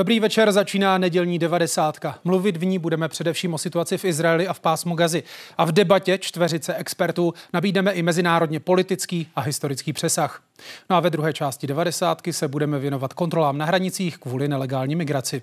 [0.00, 2.18] Dobrý večer, začíná nedělní devadesátka.
[2.24, 5.22] Mluvit v ní budeme především o situaci v Izraeli a v pásmu Gazy.
[5.58, 10.42] A v debatě čtveřice expertů nabídneme i mezinárodně politický a historický přesah.
[10.90, 15.42] No a ve druhé části devadesátky se budeme věnovat kontrolám na hranicích kvůli nelegální migraci.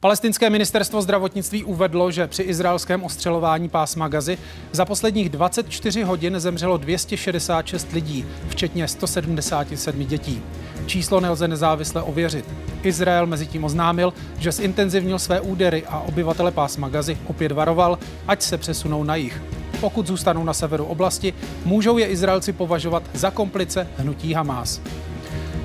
[0.00, 4.38] Palestinské ministerstvo zdravotnictví uvedlo, že při izraelském ostřelování pásma Gazy
[4.72, 10.42] za posledních 24 hodin zemřelo 266 lidí, včetně 177 dětí.
[10.88, 12.44] Číslo nelze nezávisle ověřit.
[12.82, 17.98] Izrael mezi tím oznámil, že zintenzivnil své údery a obyvatele pásma Gazy opět varoval,
[18.28, 19.42] ať se přesunou na jih.
[19.80, 21.34] Pokud zůstanou na severu oblasti,
[21.64, 24.80] můžou je Izraelci považovat za komplice hnutí Hamás.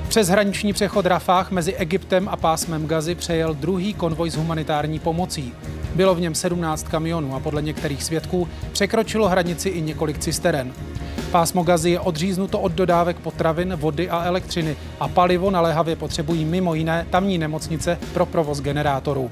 [0.08, 5.53] Přes hraniční přechod Rafách mezi Egyptem a pásmem Gazy přejel druhý konvoj s humanitární pomocí.
[5.95, 10.73] Bylo v něm 17 kamionů a podle některých svědků překročilo hranici i několik cisteren.
[11.34, 16.73] Pásmo Gazy je odříznuto od dodávek potravin, vody a elektřiny a palivo naléhavě potřebují mimo
[16.73, 19.31] jiné tamní nemocnice pro provoz generátorů.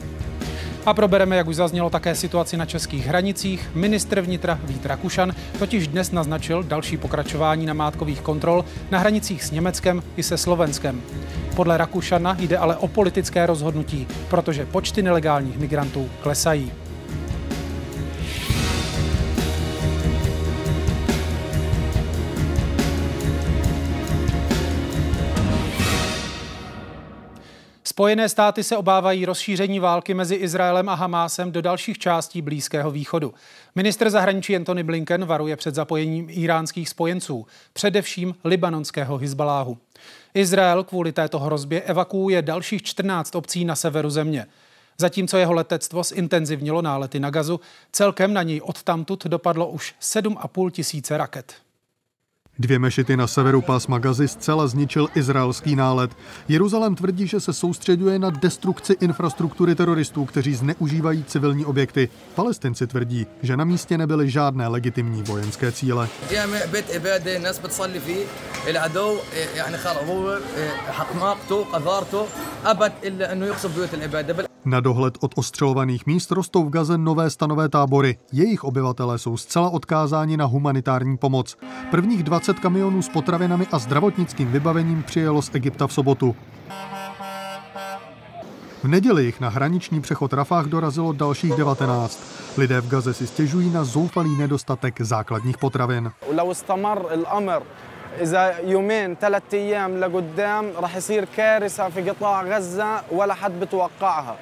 [0.85, 3.69] A probereme, jak už zaznělo, také situaci na českých hranicích.
[3.75, 10.03] Ministr vnitra Vít Rakušan totiž dnes naznačil další pokračování namátkových kontrol na hranicích s Německem
[10.17, 11.01] i se Slovenskem.
[11.55, 16.71] Podle Rakušana jde ale o politické rozhodnutí, protože počty nelegálních migrantů klesají.
[27.91, 33.33] Spojené státy se obávají rozšíření války mezi Izraelem a Hamásem do dalších částí Blízkého východu.
[33.75, 39.77] Ministr zahraničí Antony Blinken varuje před zapojením iránských spojenců, především libanonského Hizbaláhu.
[40.33, 44.45] Izrael kvůli této hrozbě evakuuje dalších 14 obcí na severu země.
[44.97, 47.59] Zatímco jeho letectvo zintenzivnilo nálety na gazu,
[47.91, 51.53] celkem na něj odtamtud dopadlo už 7,5 tisíce raket.
[52.61, 56.11] Dvě mešity na severu pásma Gazy zcela zničil izraelský nálet.
[56.47, 62.09] Jeruzalém tvrdí, že se soustředuje na destrukci infrastruktury teroristů, kteří zneužívají civilní objekty.
[62.35, 66.09] Palestinci tvrdí, že na místě nebyly žádné legitimní vojenské cíle.
[74.64, 78.18] Na dohled od ostřelovaných míst rostou v Gaze nové stanové tábory.
[78.32, 81.56] Jejich obyvatelé jsou zcela odkázáni na humanitární pomoc.
[81.90, 86.36] Prvních 20 kamionů s potravinami a zdravotnickým vybavením přijelo z Egypta v sobotu.
[88.82, 92.20] V neděli jich na hraniční přechod Rafách dorazilo dalších 19.
[92.56, 96.12] Lidé v Gaze si stěžují na zoufalý nedostatek základních potravin.
[98.20, 104.36] إذا يومين ثلاث أيام لقدام رح يصير كارثة في قطاع غزة ولا حد بتوقعها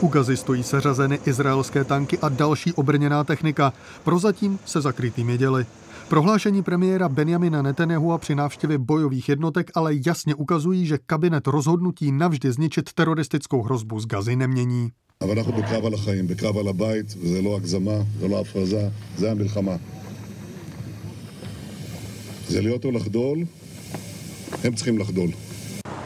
[0.00, 3.72] u Gazy stojí seřazeny izraelské tanky a další obrněná technika,
[4.04, 5.66] prozatím se zakrytými děly.
[6.08, 12.52] Prohlášení premiéra Benjamina Netanyahua při návštěvě bojových jednotek ale jasně ukazují, že kabinet rozhodnutí navždy
[12.52, 14.90] zničit teroristickou hrozbu z Gazy nemění.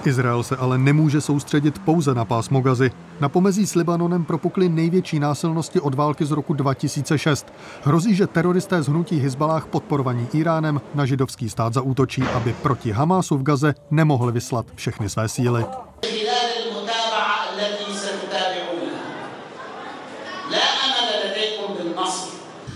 [0.07, 2.91] Izrael se ale nemůže soustředit pouze na pásmo Gazy.
[3.21, 7.53] Na pomezí s Libanonem propukly největší násilnosti od války z roku 2006.
[7.83, 13.39] Hrozí, že teroristé z hnutí Hizbalách podporovaní Iránem na židovský stát zaútočí, aby proti Hamásu
[13.39, 15.65] v Gaze nemohli vyslat všechny své síly.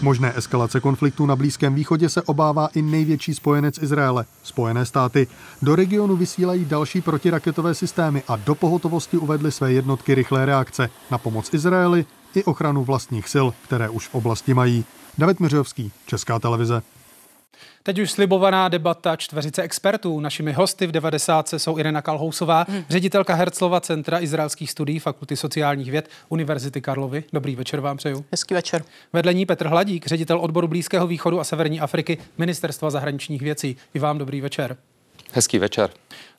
[0.05, 5.27] Možné eskalace konfliktu na Blízkém východě se obává i největší spojenec Izraele, Spojené státy.
[5.63, 11.19] Do regionu vysílají další protiraketové systémy a do pohotovosti uvedly své jednotky rychlé reakce na
[11.19, 12.05] pomoc Izraeli
[12.35, 14.85] i ochranu vlastních sil, které už v oblasti mají.
[15.19, 16.83] David Miřovský, Česká televize.
[17.87, 20.21] Teď už slibovaná debata čtveřice expertů.
[20.21, 21.49] Našimi hosty v 90.
[21.49, 22.85] jsou Irena Kalhousová, hmm.
[22.89, 27.25] ředitelka Herclova Centra izraelských studií Fakulty sociálních věd Univerzity Karlovy.
[27.33, 28.25] Dobrý večer vám přeju.
[28.31, 28.85] Hezký večer.
[29.13, 33.77] Vedle ní Petr Hladík, ředitel odboru Blízkého východu a Severní Afriky Ministerstva zahraničních věcí.
[33.95, 34.77] I vám dobrý večer.
[35.35, 35.91] Hezký večer.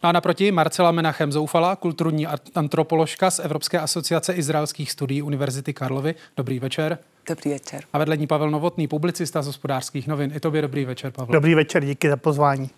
[0.03, 6.15] No a naproti Marcela Menachem Zoufala, kulturní antropoložka z Evropské asociace izraelských studií Univerzity Karlovy.
[6.38, 6.97] Dobrý večer.
[7.30, 7.83] Dobrý večer.
[7.94, 10.31] A vedle ní Pavel Novotný, publicista z hospodářských novin.
[10.36, 11.33] I tobě dobrý večer, Pavel.
[11.33, 12.69] Dobrý večer, díky za pozvání.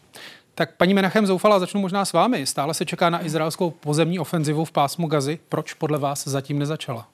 [0.55, 2.45] Tak paní Menachem Zoufala, začnu možná s vámi.
[2.45, 5.39] Stále se čeká na izraelskou pozemní ofenzivu v pásmu Gazy.
[5.49, 7.07] Proč podle vás zatím nezačala?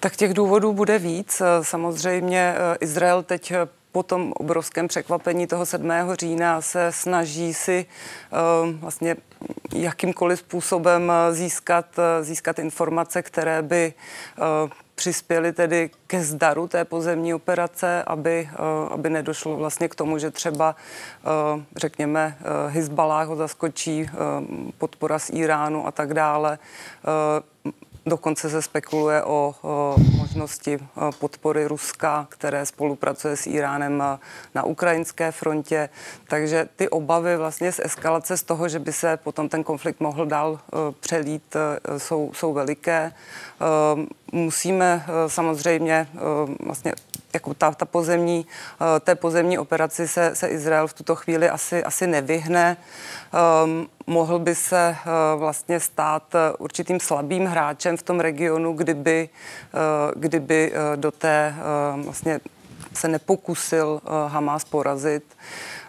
[0.00, 1.42] Tak těch důvodů bude víc.
[1.62, 3.68] Samozřejmě eh, Izrael teď eh,
[3.98, 5.90] po tom obrovském překvapení toho 7.
[6.12, 7.86] října se snaží si
[8.30, 9.16] uh, vlastně
[9.74, 11.86] jakýmkoliv způsobem získat,
[12.20, 13.94] získat informace, které by
[14.94, 18.48] přispěli tedy ke zdaru té pozemní operace, aby,
[18.90, 20.76] aby nedošlo vlastně k tomu, že třeba,
[21.76, 24.10] řekněme, Hezbalah ho zaskočí,
[24.78, 26.58] podpora z Iránu a tak dále.
[28.08, 30.78] Dokonce se spekuluje o, o možnosti
[31.18, 34.02] podpory Ruska, které spolupracuje s Iránem
[34.54, 35.88] na ukrajinské frontě.
[36.28, 40.26] Takže ty obavy vlastně z eskalace z toho, že by se potom ten konflikt mohl
[40.26, 42.98] dál e, přelít, e, jsou, jsou veliké.
[43.00, 43.12] E,
[44.32, 46.08] musíme samozřejmě
[46.60, 46.92] vlastně
[47.38, 48.46] jako ta, ta pozemní,
[49.00, 52.76] té pozemní operaci se, se Izrael v tuto chvíli asi, asi nevyhne.
[53.64, 59.28] Um, mohl by se uh, vlastně stát uh, určitým slabým hráčem v tom regionu, kdyby,
[59.74, 61.54] uh, kdyby uh, do té
[62.04, 62.40] vlastně
[62.94, 65.24] se nepokusil Hamas porazit.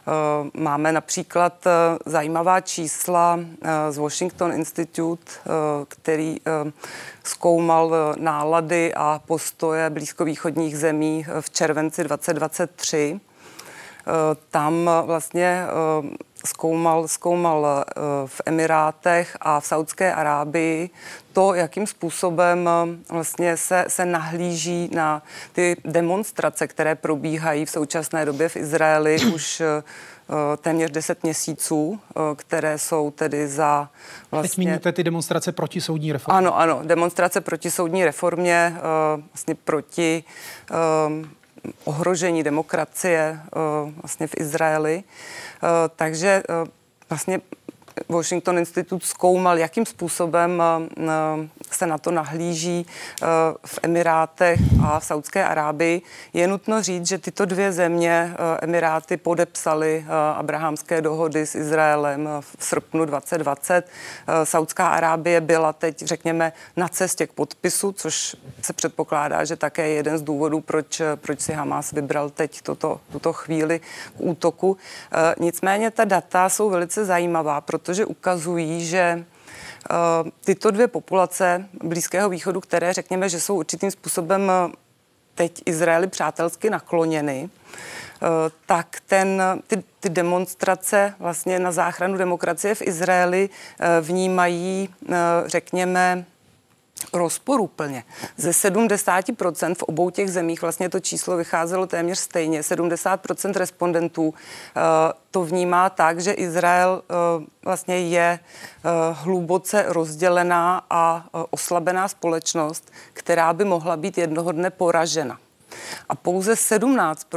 [0.07, 1.72] Uh, máme například uh,
[2.06, 3.40] zajímavá čísla
[3.90, 5.31] z Washington Institute,
[5.88, 6.38] který
[7.24, 13.19] zkoumal nálady a postoje blízkovýchodních zemí v červenci 2023.
[14.50, 15.66] Tam vlastně
[16.45, 17.94] zkoumal, zkoumal eh,
[18.25, 20.89] v Emirátech a v Saudské Arábii
[21.33, 28.25] to, jakým způsobem eh, vlastně se, se nahlíží na ty demonstrace, které probíhají v současné
[28.25, 29.83] době v Izraeli už eh,
[30.57, 32.00] téměř 10 měsíců,
[32.36, 33.89] které jsou tedy za
[34.31, 34.50] vlastně...
[34.50, 36.38] Teď míníte ty demonstrace proti soudní reformě.
[36.38, 38.75] Ano, ano, demonstrace proti soudní reformě,
[39.33, 40.24] vlastně proti
[41.83, 43.39] ohrožení demokracie
[44.01, 45.03] vlastně v Izraeli.
[45.63, 46.69] Eh, takže eh,
[47.09, 47.41] vlastně
[48.09, 50.63] Washington Institute zkoumal, jakým způsobem
[50.97, 52.86] eh, se na to nahlíží
[53.65, 56.01] v Emirátech a v Saudské Arábii.
[56.33, 60.06] Je nutno říct, že tyto dvě země, Emiráty, podepsaly
[60.36, 63.88] abrahamské dohody s Izraelem v srpnu 2020.
[64.44, 69.95] Saudská Arábie byla teď, řekněme, na cestě k podpisu, což se předpokládá, že také je
[69.95, 73.83] jeden z důvodů, proč, proč si Hamas vybral teď toto, tuto chvíli k
[74.18, 74.77] útoku.
[75.39, 79.25] Nicméně ta data jsou velice zajímavá, protože ukazují, že
[79.91, 84.71] uh, tyto dvě populace Blízkého východu, které řekněme, že jsou určitým způsobem uh,
[85.35, 87.49] teď Izraeli přátelsky nakloněny,
[88.21, 88.27] uh,
[88.65, 93.49] tak ten, ty, ty demonstrace vlastně na záchranu demokracie v Izraeli
[94.01, 94.89] vnímají,
[95.45, 96.25] řekněme,
[97.13, 98.04] rozporuplně.
[98.38, 102.62] Ze 70% v obou těch zemích vlastně to číslo vycházelo téměř stejně.
[102.62, 104.34] 70% respondentů uh,
[105.31, 107.01] to vnímá tak, že Izrael
[107.38, 114.69] uh, vlastně je uh, hluboce rozdělená a oslabená společnost, která by mohla být jednoho dne
[114.69, 115.38] poražena.
[116.10, 117.28] A pouze 17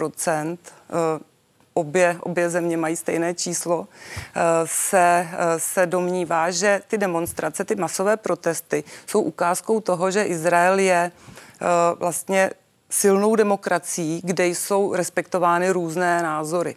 [1.74, 3.86] obě, obě země mají stejné číslo,
[4.34, 10.24] eh, se, eh, se domnívá, že ty demonstrace, ty masové protesty jsou ukázkou toho, že
[10.24, 11.66] Izrael je eh,
[11.98, 12.50] vlastně
[12.90, 16.76] silnou demokracií, kde jsou respektovány různé názory.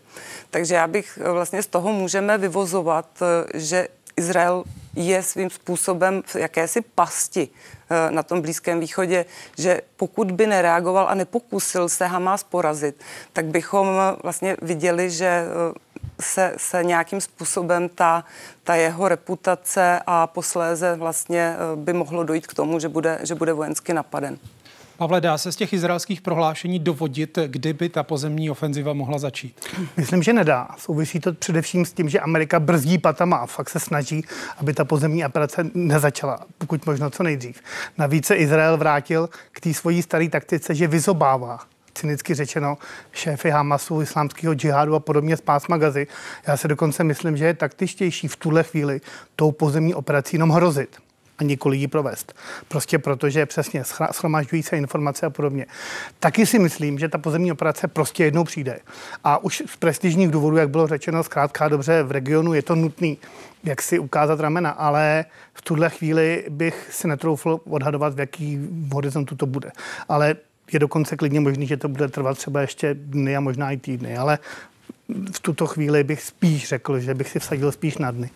[0.50, 3.08] Takže já bych vlastně z toho můžeme vyvozovat,
[3.54, 3.88] že
[4.18, 4.64] Izrael
[4.96, 9.26] je svým způsobem v jakési pasti eh, na tom Blízkém východě,
[9.58, 13.04] že pokud by nereagoval a nepokusil se Hamas porazit,
[13.34, 15.74] tak bychom eh, vlastně viděli, že eh,
[16.22, 18.24] se, se nějakým způsobem ta,
[18.64, 23.54] ta jeho reputace a posléze vlastně by mohlo dojít k tomu, že bude, že bude
[23.54, 24.38] vojensky napaden.
[24.98, 29.66] Pavle, dá se z těch izraelských prohlášení dovodit, kdyby ta pozemní ofenziva mohla začít?
[29.98, 30.68] Myslím, že nedá.
[30.78, 34.26] Souvisí to především s tím, že Amerika brzdí patama a fakt se snaží,
[34.58, 37.62] aby ta pozemní operace nezačala, pokud možno co nejdřív.
[37.98, 41.60] Navíc se Izrael vrátil k té svojí staré taktice, že vyzobává
[41.94, 42.78] cynicky řečeno,
[43.12, 46.08] šéfy Hamasu, islámského džihádu a podobně z pásma Gazy.
[46.48, 49.02] Já se dokonce myslím, že je taktičtější v tuhle chvíli
[49.36, 50.98] tou pozemní operací jenom hrozit
[51.38, 52.34] a nikoli ji provést.
[52.68, 55.66] Prostě protože přesně schromažďují se informace a podobně.
[56.20, 58.80] Taky si myslím, že ta pozemní operace prostě jednou přijde.
[59.24, 63.18] A už z prestižních důvodů, jak bylo řečeno, zkrátka dobře, v regionu je to nutný,
[63.64, 69.36] jak si ukázat ramena, ale v tuhle chvíli bych si netroufl odhadovat, v jaký horizontu
[69.36, 69.72] to bude.
[70.10, 70.36] Ale
[70.72, 74.18] je dokonce klidně možný, že to bude trvat třeba ještě dny a možná i týdny,
[74.18, 74.40] ale
[75.32, 78.30] v tuto chvíli bych spíš řekl, že bych si vsadil spíš na dny.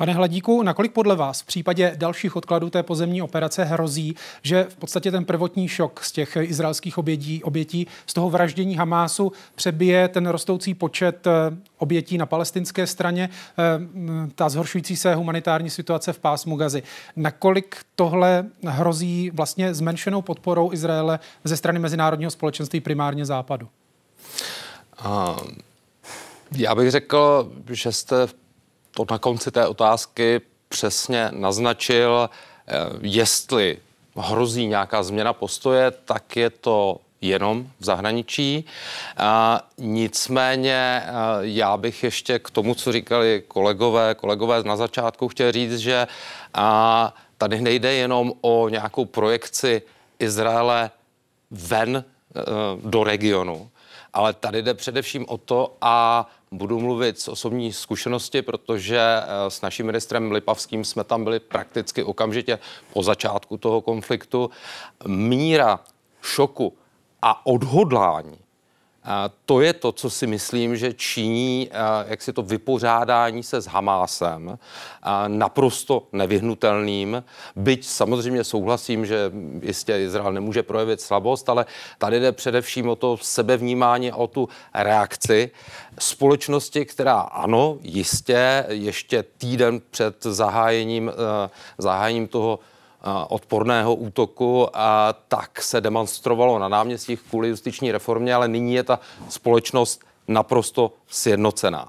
[0.00, 4.76] Pane Hladíku, nakolik podle vás v případě dalších odkladů té pozemní operace hrozí, že v
[4.76, 10.26] podstatě ten prvotní šok z těch izraelských obětí, obětí z toho vraždění Hamásu přebije ten
[10.26, 11.30] rostoucí počet eh,
[11.78, 13.28] obětí na palestinské straně,
[13.58, 13.64] eh,
[14.34, 16.82] ta zhoršující se humanitární situace v pásmu Gazy.
[17.16, 23.68] Nakolik tohle hrozí vlastně zmenšenou podporou Izraele ze strany mezinárodního společenství primárně západu?
[25.04, 25.38] Uh,
[26.56, 28.39] já bych řekl, že jste v
[29.10, 33.78] na konci té otázky přesně naznačil, eh, jestli
[34.16, 38.64] hrozí nějaká změna postoje, tak je to jenom v zahraničí.
[39.16, 41.02] A nicméně
[41.40, 46.06] já bych ještě k tomu, co říkali kolegové, kolegové na začátku, chtěl říct, že
[46.54, 49.82] a tady nejde jenom o nějakou projekci
[50.18, 50.90] Izraele
[51.50, 52.04] ven e,
[52.84, 53.70] do regionu,
[54.12, 59.60] ale tady jde především o to, a budu mluvit z osobní zkušenosti, protože e, s
[59.60, 62.58] naším ministrem Lipavským jsme tam byli prakticky okamžitě
[62.92, 64.50] po začátku toho konfliktu.
[65.06, 65.80] Míra
[66.22, 66.76] šoku
[67.22, 68.38] a odhodlání.
[69.10, 71.70] A to je to, co si myslím, že činí
[72.06, 74.58] jak si to vypořádání se s Hamásem
[75.26, 77.24] naprosto nevyhnutelným.
[77.56, 81.66] Byť samozřejmě souhlasím, že jistě Izrael nemůže projevit slabost, ale
[81.98, 85.50] tady jde především o to sebevnímání, o tu reakci
[85.98, 91.12] společnosti, která ano, jistě ještě týden před zahájením,
[91.78, 92.58] zahájením toho
[93.28, 99.00] odporného útoku, a tak se demonstrovalo na náměstích kvůli justiční reformě, ale nyní je ta
[99.28, 101.88] společnost naprosto sjednocená.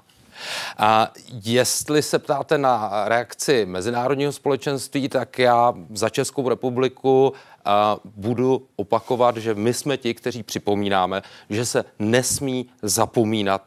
[0.78, 1.12] A
[1.44, 7.32] jestli se ptáte na reakci mezinárodního společenství, tak já za Českou republiku
[7.64, 13.62] a budu opakovat, že my jsme ti, kteří připomínáme, že se nesmí zapomínat,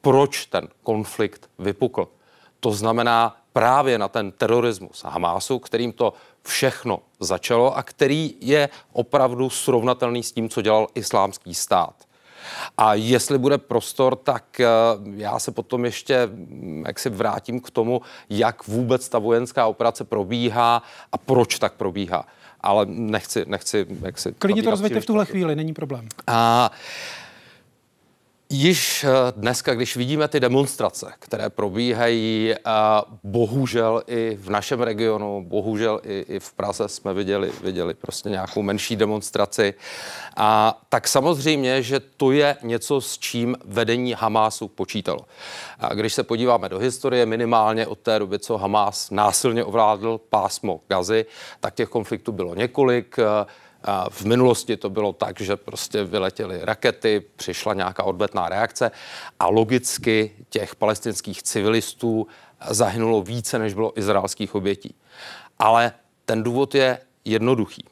[0.00, 2.08] proč ten konflikt vypukl.
[2.60, 6.12] To znamená právě na ten terorismus Hamásu, kterým to
[6.46, 11.94] všechno začalo a který je opravdu srovnatelný s tím, co dělal islámský stát.
[12.78, 14.66] A jestli bude prostor, tak eh,
[15.16, 20.04] já se potom ještě mm, jak si vrátím k tomu, jak vůbec ta vojenská operace
[20.04, 20.82] probíhá
[21.12, 22.26] a proč tak probíhá.
[22.60, 24.32] Ale nechci, nechci jak si...
[24.32, 26.08] Klidně to rozvěďte v tuhle chvíli, není problém.
[26.26, 26.70] A
[28.52, 32.54] Již eh, dneska, když vidíme ty demonstrace, které probíhají,
[33.24, 38.62] bohužel i v našem regionu, bohužel i, i v Praze jsme viděli, viděli prostě nějakou
[38.62, 39.74] menší demonstraci,
[40.36, 45.20] a tak samozřejmě, že to je něco, s čím vedení Hamásu počítalo.
[45.78, 50.80] A když se podíváme do historie, minimálně od té doby, co Hamás násilně ovládl pásmo
[50.88, 51.26] Gazy,
[51.60, 53.16] tak těch konfliktů bylo několik.
[54.08, 58.90] V minulosti to bylo tak, že prostě vyletěly rakety, přišla nějaká odvetná reakce
[59.40, 62.26] a logicky těch palestinských civilistů
[62.70, 64.94] zahynulo více, než bylo izraelských obětí.
[65.58, 65.92] Ale
[66.24, 67.84] ten důvod je jednoduchý.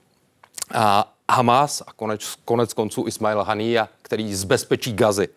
[0.75, 5.28] A Hamas a konec, konec konců Ismail Hania, který z bezpečí Gazy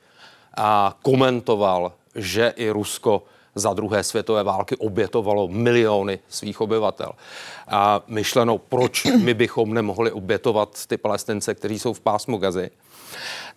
[0.57, 3.23] a komentoval, že i Rusko
[3.55, 7.11] za druhé světové války obětovalo miliony svých obyvatel.
[7.67, 12.71] A myšleno, proč my bychom nemohli obětovat ty palestince, kteří jsou v pásmu Gazy,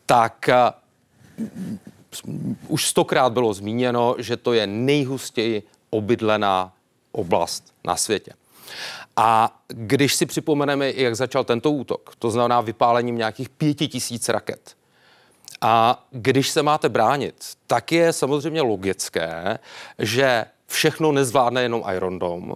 [0.06, 0.50] tak
[2.68, 6.72] už stokrát bylo zmíněno, že to je nejhustěji obydlená
[7.12, 8.32] oblast na světě.
[9.16, 14.76] A když si připomeneme, jak začal tento útok, to znamená vypálením nějakých pěti tisíc raket,
[15.66, 17.34] a když se máte bránit,
[17.66, 19.58] tak je samozřejmě logické,
[19.98, 22.54] že všechno nezvládne jenom Iron Dome.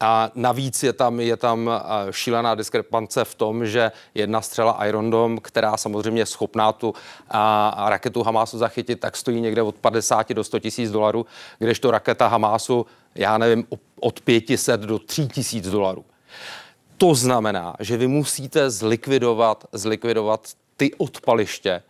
[0.00, 1.70] A navíc je tam, je tam
[2.10, 6.94] šílená diskrepance v tom, že jedna střela Iron Dome, která samozřejmě je schopná tu
[7.30, 11.26] a, a raketu Hamásu zachytit, tak stojí někde od 50 do 100 tisíc dolarů,
[11.58, 13.66] kdežto raketa Hamásu, já nevím,
[14.00, 16.04] od 500 do 3 tisíc dolarů.
[16.96, 21.82] To znamená, že vy musíte zlikvidovat, zlikvidovat ty odpaliště,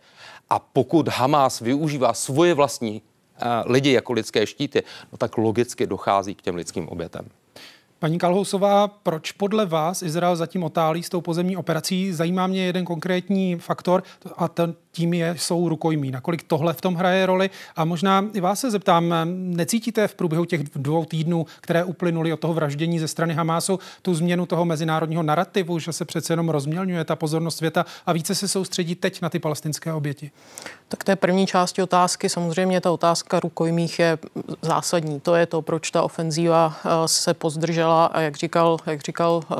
[0.53, 6.35] a pokud Hamas využívá svoje vlastní uh, lidi jako lidské štíty, no tak logicky dochází
[6.35, 7.25] k těm lidským obětem.
[7.99, 12.13] Paní Kalhousová, proč podle vás Izrael zatím otálí s tou pozemní operací?
[12.13, 14.03] Zajímá mě jeden konkrétní faktor
[14.37, 16.11] a ten, tím je, jsou rukojmí.
[16.11, 17.49] Nakolik tohle v tom hraje roli?
[17.75, 22.39] A možná i vás se zeptám, necítíte v průběhu těch dvou týdnů, které uplynuly od
[22.39, 27.03] toho vraždění ze strany Hamásu, tu změnu toho mezinárodního narrativu, že se přece jenom rozmělňuje
[27.03, 30.31] ta pozornost světa a více se soustředí teď na ty palestinské oběti?
[30.87, 34.17] Tak té první části otázky, samozřejmě ta otázka rukojmích je
[34.61, 35.19] zásadní.
[35.19, 39.55] To je to, proč ta ofenzíva eh, se pozdržela a jak říkal, jak říkal eh,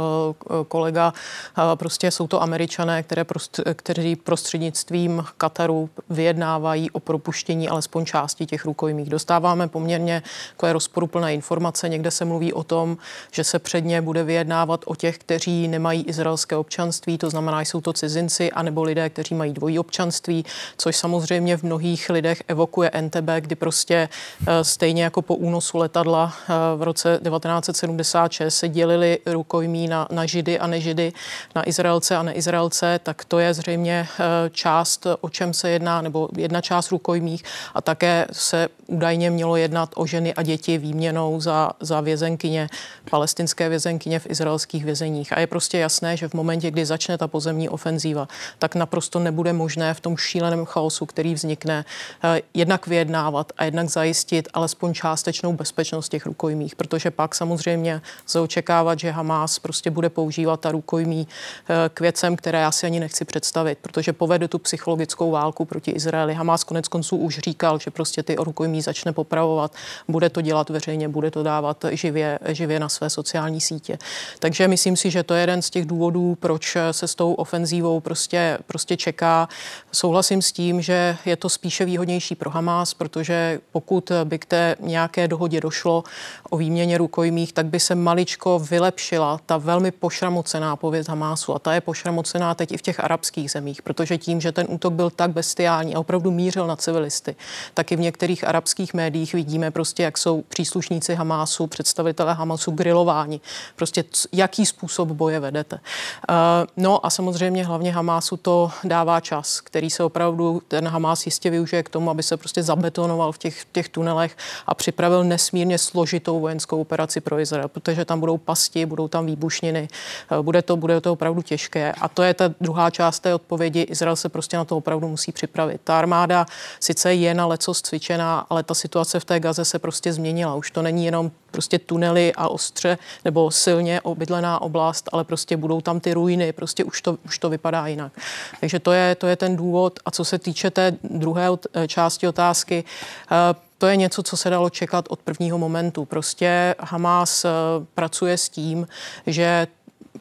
[0.67, 1.13] kolega,
[1.57, 8.45] eh, prostě jsou to američané, které prost, kteří prostřednictvím Kataru vyjednávají o propuštění alespoň části
[8.45, 9.09] těch rukojmích.
[9.09, 11.89] Dostáváme poměrně takové rozporuplné informace.
[11.89, 12.97] Někde se mluví o tom,
[13.31, 17.93] že se předně bude vyjednávat o těch, kteří nemají izraelské občanství, to znamená, jsou to
[17.93, 20.45] cizinci, anebo lidé, kteří mají dvojí občanství,
[20.77, 24.09] což samozřejmě v mnohých lidech evokuje NTB, kdy prostě
[24.47, 30.25] eh, stejně jako po únosu letadla eh, v roce 1976 se dělili rukojmí na, na
[30.25, 31.13] židy a nežidy,
[31.55, 36.29] na Izraelce a neizraelce, tak to je zřejmě eh, část o čem se jedná, nebo
[36.37, 37.43] jedna část rukojmích.
[37.73, 42.69] A také se údajně mělo jednat o ženy a děti výměnou za, za vězenkyně,
[43.09, 45.33] palestinské vězenkyně v izraelských vězeních.
[45.33, 48.27] A je prostě jasné, že v momentě, kdy začne ta pozemní ofenzíva,
[48.59, 51.85] tak naprosto nebude možné v tom šíleném chaosu, který vznikne,
[52.23, 58.39] eh, jednak vyjednávat a jednak zajistit alespoň částečnou bezpečnost těch rukojmích, protože pak samozřejmě se
[58.39, 62.99] očekávat, že Hamas prostě bude používat ta rukojmí eh, k věcem, které já si ani
[62.99, 64.57] nechci představit, protože povede tu
[65.05, 66.33] psychologickou válku proti Izraeli.
[66.33, 69.71] Hamas konec konců už říkal, že prostě ty rukojmí začne popravovat,
[70.07, 73.97] bude to dělat veřejně, bude to dávat živě, živě na své sociální sítě.
[74.39, 77.99] Takže myslím si, že to je jeden z těch důvodů, proč se s tou ofenzívou
[77.99, 79.47] prostě, prostě čeká.
[79.91, 84.75] Souhlasím s tím, že je to spíše výhodnější pro Hamas, protože pokud by k té
[84.79, 86.03] nějaké dohodě došlo
[86.49, 91.55] o výměně rukojmích, tak by se maličko vylepšila ta velmi pošramocená pověst Hamásu.
[91.55, 94.92] A ta je pošramocená teď i v těch arabských zemích, protože tím, že ten útok
[94.93, 97.35] byl tak bestiální a opravdu mířil na civilisty,
[97.73, 103.41] tak i v některých arabských médiích vidíme prostě, jak jsou příslušníci Hamásu, představitelé Hamásu grilováni.
[103.75, 105.75] Prostě jaký způsob boje vedete.
[105.75, 106.35] Uh,
[106.77, 111.83] no a samozřejmě hlavně Hamásu to dává čas, který se opravdu ten Hamás jistě využije
[111.83, 116.81] k tomu, aby se prostě zabetonoval v těch, těch tunelech a připravil nesmírně složitou vojenskou
[116.81, 119.87] operaci pro Izrael, protože tam budou pasti, budou tam výbušniny,
[120.31, 121.91] uh, bude to, bude to opravdu těžké.
[121.91, 123.81] A to je ta druhá část té odpovědi.
[123.81, 125.81] Izrael se prostě na to opravdu musí připravit.
[125.83, 126.45] Ta armáda
[126.79, 130.55] sice je na lecos cvičená, ale ta situace v té Gaze se prostě změnila.
[130.55, 135.81] Už to není jenom prostě tunely a ostře nebo silně obydlená oblast, ale prostě budou
[135.81, 138.11] tam ty ruiny, prostě už to, už to vypadá jinak.
[138.59, 139.99] Takže to je, to je ten důvod.
[140.05, 141.47] A co se týče té druhé
[141.87, 142.83] části otázky,
[143.31, 146.05] eh, to je něco, co se dalo čekat od prvního momentu.
[146.05, 147.49] Prostě Hamas eh,
[147.95, 148.87] pracuje s tím,
[149.27, 149.67] že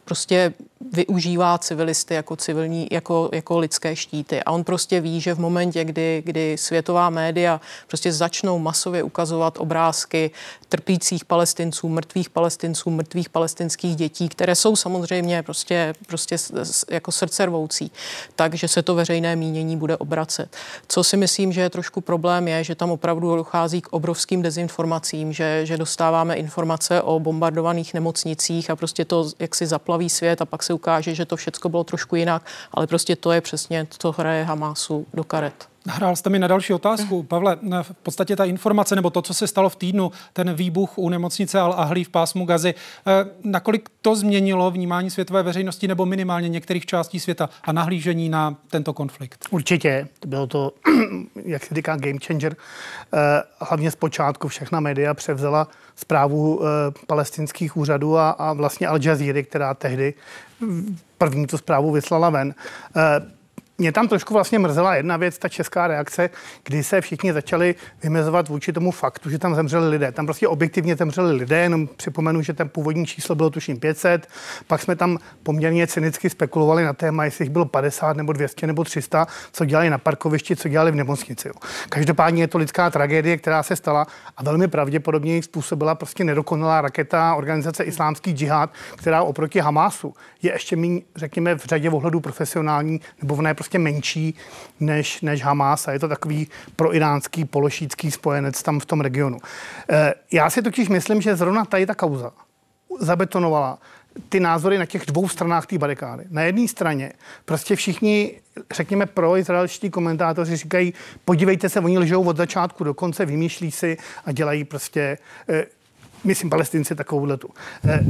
[0.05, 0.53] prostě
[0.93, 4.43] využívá civilisty jako civilní, jako, jako lidské štíty.
[4.43, 9.59] A on prostě ví, že v momentě, kdy, kdy světová média prostě začnou masově ukazovat
[9.59, 10.31] obrázky
[10.69, 16.37] trpících palestinců, mrtvých palestinců, mrtvých palestinských dětí, které jsou samozřejmě prostě, prostě
[16.91, 17.93] jako srdcervoucí,
[18.37, 20.57] takže se to veřejné mínění bude obracet.
[20.89, 25.33] Co si myslím, že je trošku problém, je, že tam opravdu dochází k obrovským dezinformacím,
[25.33, 30.45] že, že dostáváme informace o bombardovaných nemocnicích a prostě to jak si zaplaví svět a
[30.45, 34.13] pak se ukáže, že to všechno bylo trošku jinak, ale prostě to je přesně, co
[34.13, 35.72] hraje Hamásu do karet.
[35.89, 37.23] Hrál jste mi na další otázku.
[37.23, 41.09] Pavle, v podstatě ta informace nebo to, co se stalo v týdnu, ten výbuch u
[41.09, 42.75] nemocnice Al-Ahli v pásmu Gazy,
[43.07, 48.57] eh, nakolik to změnilo vnímání světové veřejnosti nebo minimálně některých částí světa a nahlížení na
[48.71, 49.47] tento konflikt?
[49.51, 50.09] Určitě.
[50.27, 50.73] Bylo to,
[51.45, 52.57] jak se říká, game changer.
[53.15, 56.67] Eh, hlavně zpočátku všechna média převzala zprávu eh,
[57.07, 60.15] palestinských úřadů a, a vlastně Al Jazeera, která tehdy
[61.19, 62.55] první tu zprávu vyslala ven
[63.83, 66.31] mě tam trošku vlastně mrzela jedna věc, ta česká reakce,
[66.65, 70.13] kdy se všichni začali vymezovat vůči tomu faktu, že tam zemřeli lidé.
[70.13, 74.27] Tam prostě objektivně zemřeli lidé, jenom připomenu, že ten původní číslo bylo tuším 500,
[74.67, 78.85] pak jsme tam poměrně cynicky spekulovali na téma, jestli jich bylo 50 nebo 200 nebo
[78.85, 81.51] 300, co dělali na parkovišti, co dělali v nemocnici.
[81.89, 86.81] Každopádně je to lidská tragédie, která se stala a velmi pravděpodobně jich způsobila prostě nedokonalá
[86.81, 93.01] raketa organizace Islámský džihad, která oproti Hamásu je ještě méně, řekněme, v řadě ohledů profesionální
[93.23, 94.35] nebo v ne prostě menší
[94.81, 99.39] než, než Hamas a je to takový proiránský, pološítský spojenec tam v tom regionu.
[99.91, 102.33] Eh, já si totiž myslím, že zrovna tady ta kauza
[103.01, 103.79] zabetonovala
[104.29, 106.25] ty názory na těch dvou stranách té barikády.
[106.31, 107.13] Na jedné straně
[107.45, 108.41] prostě všichni,
[108.75, 113.97] řekněme, pro izraelští komentátoři říkají, podívejte se, oni lžou od začátku do konce, vymýšlí si
[114.25, 115.67] a dělají prostě eh,
[116.25, 117.49] myslím palestinci takovou tu.
[117.89, 118.01] Eh,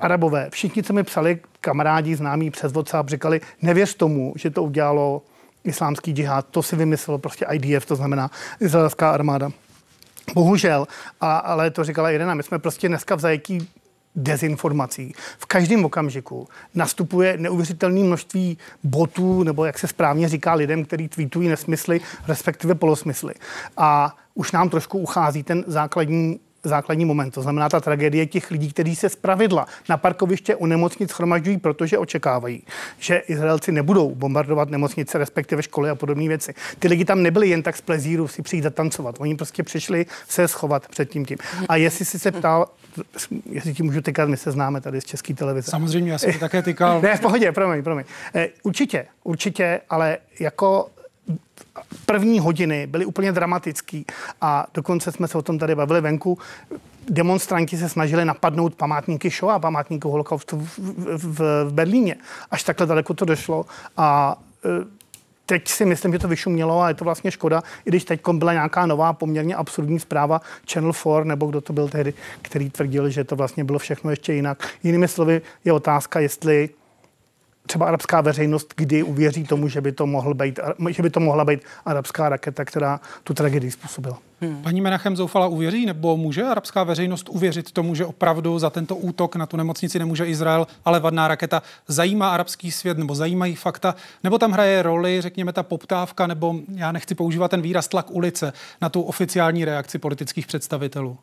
[0.00, 5.22] Arabové, všichni, co mi psali, kamarádi, známí přes WhatsApp, říkali, nevěř tomu, že to udělalo
[5.64, 9.50] islámský džihad, to si vymyslelo prostě IDF, to znamená izraelská armáda.
[10.34, 10.86] Bohužel,
[11.20, 13.68] a, ale to říkala Irena, my jsme prostě dneska v zajetí
[14.16, 15.14] dezinformací.
[15.38, 21.48] V každém okamžiku nastupuje neuvěřitelné množství botů, nebo jak se správně říká lidem, kteří tweetují
[21.48, 23.34] nesmysly, respektive polosmysly.
[23.76, 27.30] A už nám trošku uchází ten základní základní moment.
[27.30, 31.98] To znamená ta tragédie těch lidí, kteří se zpravidla na parkoviště u nemocnic schromažďují, protože
[31.98, 32.62] očekávají,
[32.98, 36.54] že Izraelci nebudou bombardovat nemocnice, respektive školy a podobné věci.
[36.78, 39.16] Ty lidi tam nebyli jen tak z plezíru si přijít zatancovat.
[39.18, 41.38] Oni prostě přišli se schovat před tím tím.
[41.68, 42.66] A jestli si se ptal,
[43.50, 45.70] jestli ti můžu tykat, my se známe tady z České televize.
[45.70, 47.00] Samozřejmě, já jsem to také tykal.
[47.02, 48.04] ne, v pohodě, promiň, promiň.
[48.34, 50.88] Eh, určitě, určitě, ale jako
[52.06, 54.06] první hodiny byly úplně dramatický
[54.40, 56.38] a dokonce jsme se o tom tady bavili venku.
[57.10, 62.16] Demonstranti se snažili napadnout památníky Shoah, památníky holokaustu v, v, v, v Berlíně.
[62.50, 65.04] Až takhle daleko to došlo a e,
[65.46, 68.52] teď si myslím, že to vyšumělo a je to vlastně škoda, i když teď byla
[68.52, 70.40] nějaká nová poměrně absurdní zpráva
[70.72, 74.32] Channel 4, nebo kdo to byl tehdy, který tvrdil, že to vlastně bylo všechno ještě
[74.32, 74.68] jinak.
[74.82, 76.68] Jinými slovy je otázka, jestli
[77.66, 81.44] třeba arabská veřejnost kdy uvěří tomu, že by to, mohl být, že by to mohla
[81.44, 84.18] být arabská raketa, která tu tragedii způsobila.
[84.40, 84.62] Hmm.
[84.62, 89.36] Paní Menachem Zoufala uvěří, nebo může arabská veřejnost uvěřit tomu, že opravdu za tento útok
[89.36, 94.38] na tu nemocnici nemůže Izrael, ale vadná raketa zajímá arabský svět, nebo zajímají fakta, nebo
[94.38, 98.88] tam hraje roli, řekněme, ta poptávka, nebo já nechci používat ten výraz tlak ulice na
[98.88, 101.18] tu oficiální reakci politických představitelů?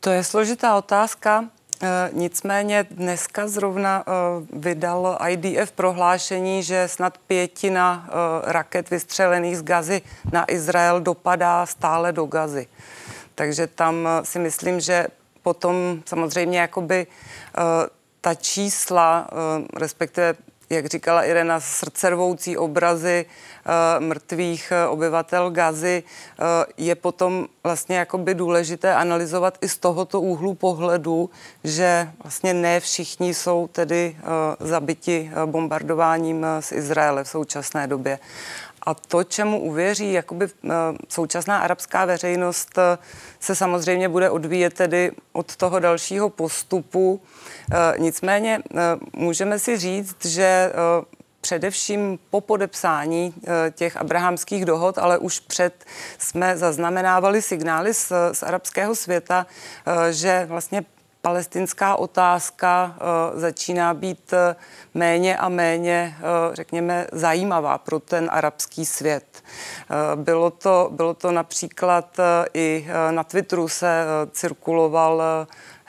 [0.00, 1.44] To je složitá otázka.
[1.80, 4.12] Eh, nicméně dneska zrovna eh,
[4.52, 8.12] vydal IDF prohlášení, že snad pětina eh,
[8.52, 12.66] raket vystřelených z Gazy na Izrael dopadá stále do Gazy.
[13.34, 15.06] Takže tam si myslím, že
[15.42, 17.06] potom samozřejmě jakoby
[18.20, 19.28] ta čísla,
[19.76, 20.34] respektive
[20.70, 23.26] jak říkala Irena, srdcervoucí obrazy
[23.98, 26.44] mrtvých uh, obyvatel Gazy uh,
[26.76, 31.30] je potom vlastně jakoby důležité analyzovat i z tohoto úhlu pohledu,
[31.64, 34.16] že vlastně ne všichni jsou tedy
[34.60, 38.18] zabiti bombardováním z Izraele v současné době.
[38.86, 40.48] A to, čemu uvěří jakoby
[41.08, 42.78] současná arabská veřejnost,
[43.40, 47.20] se samozřejmě bude odvíjet tedy od toho dalšího postupu.
[47.98, 48.62] Nicméně
[49.12, 50.72] můžeme si říct, že
[51.42, 53.34] především po podepsání
[53.70, 55.84] těch abrahamských dohod, ale už před
[56.18, 59.46] jsme zaznamenávali signály z, z arabského světa,
[60.10, 60.84] že vlastně
[61.22, 64.34] palestinská otázka uh, začíná být
[64.94, 66.16] méně a méně,
[66.52, 69.42] řekněme, zajímavá pro ten arabský svět.
[70.14, 72.16] Bylo, to, bylo to například
[72.54, 75.22] i na Twitteru se cirkuloval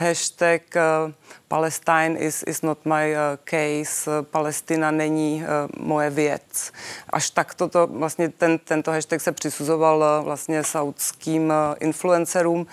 [0.03, 1.11] hashtag uh,
[1.47, 6.71] Palestine is, is not my uh, case, Palestina není uh, moje věc.
[7.09, 12.67] Až tak toto, vlastně ten, tento hashtag se přisuzoval vlastně saudským influencerům.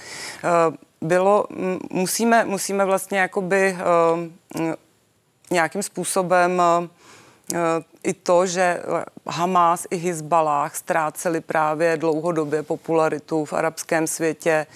[1.01, 1.47] Bylo,
[1.91, 3.77] musíme, musíme vlastně jakoby
[5.51, 6.63] nějakým způsobem
[8.03, 8.83] i to, že
[9.27, 14.67] Hamas i Hezbalah ztráceli právě dlouhodobě popularitu v arabském světě,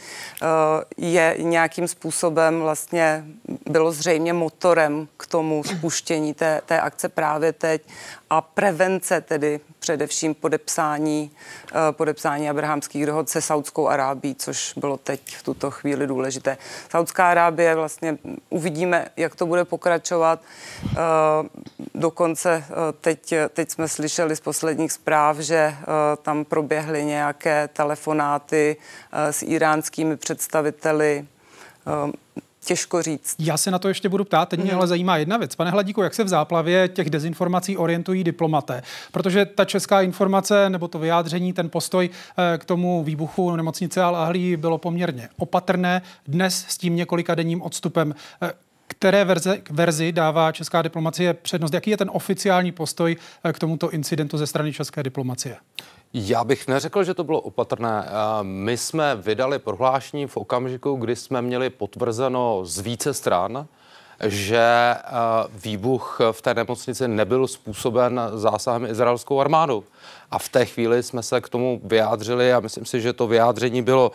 [0.96, 3.24] je nějakým způsobem vlastně
[3.70, 7.82] bylo zřejmě motorem k tomu spuštění té, té akce právě teď
[8.30, 11.30] a prevence tedy především podepsání,
[11.70, 16.58] eh, podepsání abrahamských dohod se Saudskou Arábí, což bylo teď v tuto chvíli důležité.
[16.90, 18.18] Saudská Arábie vlastně
[18.50, 20.40] uvidíme, jak to bude pokračovat.
[20.86, 20.96] Eh,
[21.94, 25.74] dokonce eh, teď, teď jsme slyšeli z posledních zpráv, že
[26.22, 28.76] tam proběhly nějaké telefonáty
[29.12, 31.26] s iránskými představiteli
[32.64, 33.36] těžko říct.
[33.38, 34.78] Já se na to ještě budu ptát, teď mě mm.
[34.78, 35.54] ale zajímá jedna věc.
[35.54, 38.82] Pane Hladíku, jak se v záplavě těch dezinformací orientují diplomaté?
[39.12, 42.10] Protože ta česká informace nebo to vyjádření, ten postoj
[42.54, 46.02] eh, k tomu výbuchu nemocnice Al-Ahli bylo poměrně opatrné.
[46.26, 48.52] Dnes s tím několika denním odstupem eh,
[48.86, 51.74] které verze, verzi dává česká diplomacie přednost?
[51.74, 55.56] Jaký je ten oficiální postoj eh, k tomuto incidentu ze strany české diplomacie?
[56.14, 58.08] Já bych neřekl, že to bylo opatrné.
[58.42, 63.66] My jsme vydali prohlášení v okamžiku, kdy jsme měli potvrzeno z více stran,
[64.24, 64.94] že
[65.64, 69.84] výbuch v té nemocnici nebyl způsoben zásahem izraelskou armádou.
[70.30, 73.82] A v té chvíli jsme se k tomu vyjádřili a myslím si, že to vyjádření
[73.82, 74.12] bylo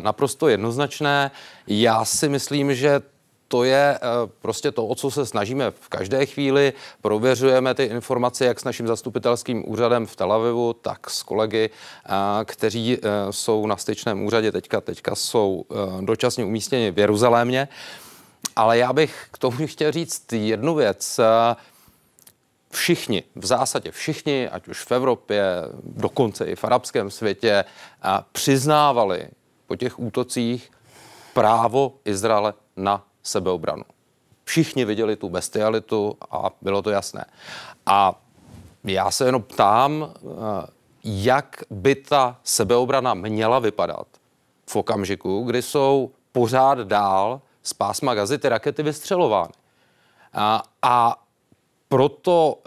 [0.00, 1.30] naprosto jednoznačné.
[1.66, 3.02] Já si myslím, že
[3.48, 4.00] to je eh,
[4.42, 6.72] prostě to, o co se snažíme v každé chvíli.
[7.02, 12.10] Prověřujeme ty informace jak s naším zastupitelským úřadem v Tel Avivu, tak s kolegy, eh,
[12.44, 15.64] kteří eh, jsou na styčném úřadě teďka, teďka jsou
[16.00, 17.68] dočasně umístěni v Jeruzalémě.
[18.56, 21.20] Ale já bych k tomu chtěl říct jednu věc.
[22.70, 25.44] Všichni, v zásadě všichni, ať už v Evropě,
[25.82, 27.64] dokonce i v arabském světě,
[28.32, 29.28] přiznávali
[29.66, 30.70] po těch útocích
[31.34, 33.84] právo Izraele na sebeobranu.
[34.44, 37.24] Všichni viděli tu bestialitu a bylo to jasné.
[37.86, 38.20] A
[38.84, 40.66] já se jenom ptám, eh,
[41.04, 44.06] jak by ta sebeobrana měla vypadat
[44.66, 49.52] v okamžiku, kdy jsou pořád dál z pásma gazy ty rakety vystřelovány.
[50.32, 51.22] A, a
[51.88, 52.58] proto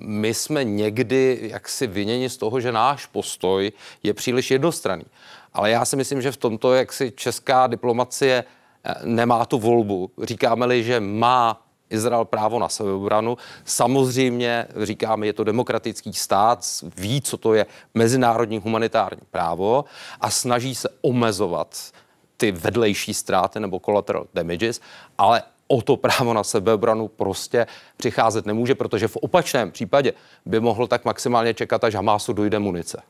[0.00, 5.04] my jsme někdy jaksi viněni z toho, že náš postoj je příliš jednostranný.
[5.52, 8.59] Ale já si myslím, že v tomto, jak si česká diplomacie Eh,
[9.04, 10.10] nemá tu volbu.
[10.22, 13.36] Říkáme-li, že má Izrael právo na sebeobranu.
[13.64, 16.66] Samozřejmě říkáme, je to demokratický stát,
[16.96, 19.84] ví, co to je mezinárodní humanitární právo
[20.20, 21.92] a snaží se omezovat
[22.36, 24.80] ty vedlejší ztráty nebo collateral damages,
[25.18, 30.12] ale o to právo na sebeobranu prostě přicházet nemůže, protože v opačném případě
[30.46, 33.02] by mohl tak maximálně čekat, až Hamásu dojde munice.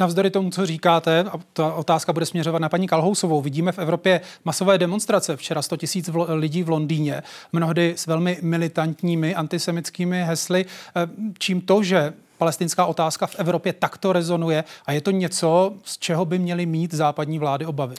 [0.00, 4.20] Navzdory tomu, co říkáte, a ta otázka bude směřovat na paní Kalhousovou, vidíme v Evropě
[4.44, 5.36] masové demonstrace.
[5.36, 7.22] Včera 100 tisíc lidí v Londýně,
[7.52, 10.64] mnohdy s velmi militantními antisemickými hesly.
[10.96, 15.98] Eh, čím to, že palestinská otázka v Evropě takto rezonuje a je to něco, z
[15.98, 17.94] čeho by měly mít západní vlády obavy?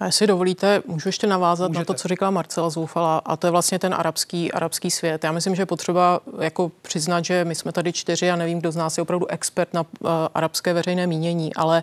[0.00, 1.80] A jestli dovolíte, můžu ještě navázat Můžete.
[1.80, 5.24] na to, co říkala Marcela Zoufala, a to je vlastně ten arabský, arabský svět.
[5.24, 8.72] Já myslím, že je potřeba jako přiznat, že my jsme tady čtyři a nevím, kdo
[8.72, 11.82] z nás je opravdu expert na uh, arabské veřejné mínění, ale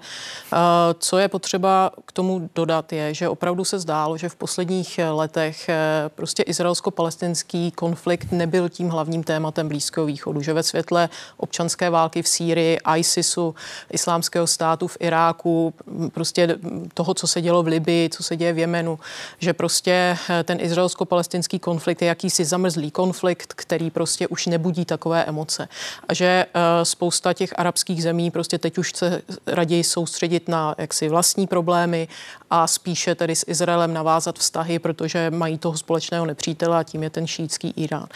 [0.54, 0.60] uh,
[1.00, 5.70] co je potřeba k tomu dodat je, že opravdu se zdálo, že v posledních letech
[5.70, 12.22] uh, prostě izraelsko-palestinský konflikt nebyl tím hlavním tématem Blízkého východu, že ve světle občanské války
[12.22, 13.56] v Sýrii, ISISu,
[13.92, 15.74] islámského státu v Iráku,
[16.14, 16.58] prostě
[16.94, 19.00] toho, co se dělo v Libii, co se děje v Jemenu,
[19.40, 25.24] že prostě eh, ten izraelsko-palestinský konflikt je jakýsi zamrzlý konflikt, který prostě už nebudí takové
[25.24, 25.68] emoce.
[26.08, 31.10] A že eh, spousta těch arabských zemí prostě teď už se raději soustředit na jaksi
[31.10, 32.08] vlastní problémy
[32.50, 37.10] a spíše tedy s Izraelem navázat vztahy, protože mají toho společného nepřítele a tím je
[37.10, 38.08] ten šítský Irán.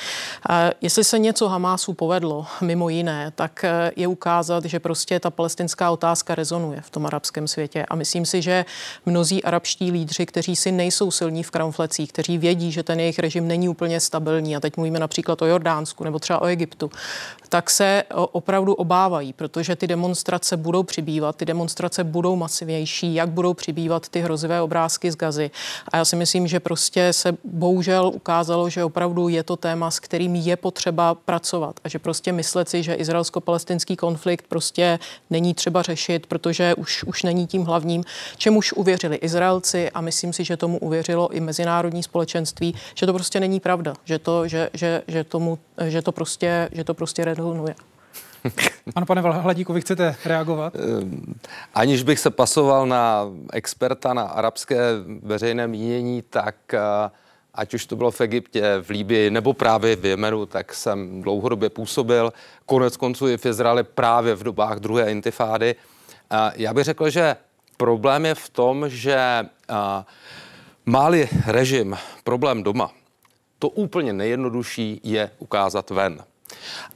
[0.49, 5.29] A jestli se něco Hamásu povedlo, mimo jiné, tak eh, je ukázat, že prostě ta
[5.29, 7.85] palestinská otázka rezonuje v tom arabském světě.
[7.89, 8.65] A myslím si, že
[9.05, 13.47] mnozí arabští lídři, kteří si nejsou silní v kramflecích, kteří vědí, že ten jejich režim
[13.47, 16.91] není úplně stabilní, a teď mluvíme například o Jordánsku nebo třeba o Egyptu,
[17.49, 23.53] tak se opravdu obávají, protože ty demonstrace budou přibývat, ty demonstrace budou masivnější, jak budou
[23.53, 25.51] přibývat ty hrozivé obrázky z Gazy.
[25.91, 29.99] A já si myslím, že prostě se bohužel ukázalo, že opravdu je to téma, s
[29.99, 35.81] kterým je potřeba pracovat a že prostě myslet si, že izraelsko-palestinský konflikt prostě není třeba
[35.81, 38.03] řešit, protože už, už není tím hlavním,
[38.38, 43.39] čemuž uvěřili Izraelci a myslím si, že tomu uvěřilo i mezinárodní společenství, že to prostě
[43.39, 47.75] není pravda, že to, že, že, že tomu, že to prostě, že to prostě rezonuje.
[48.95, 50.73] Ano, pane Hladíku, vy chcete reagovat?
[50.75, 51.36] Ehm,
[51.73, 54.80] aniž bych se pasoval na experta na arabské
[55.21, 56.80] veřejné mínění, tak eh,
[57.56, 61.69] ať už to bylo v Egyptě, v Líbii nebo právě v Jemenu, tak jsem dlouhodobě
[61.69, 62.34] působil.
[62.65, 65.75] Konec konců i v Izraeli právě v dobách druhé intifády.
[66.56, 67.36] Já bych řekl, že
[67.77, 69.45] problém je v tom, že
[70.85, 72.91] máli režim problém doma,
[73.59, 76.23] to úplně nejjednodušší je ukázat ven.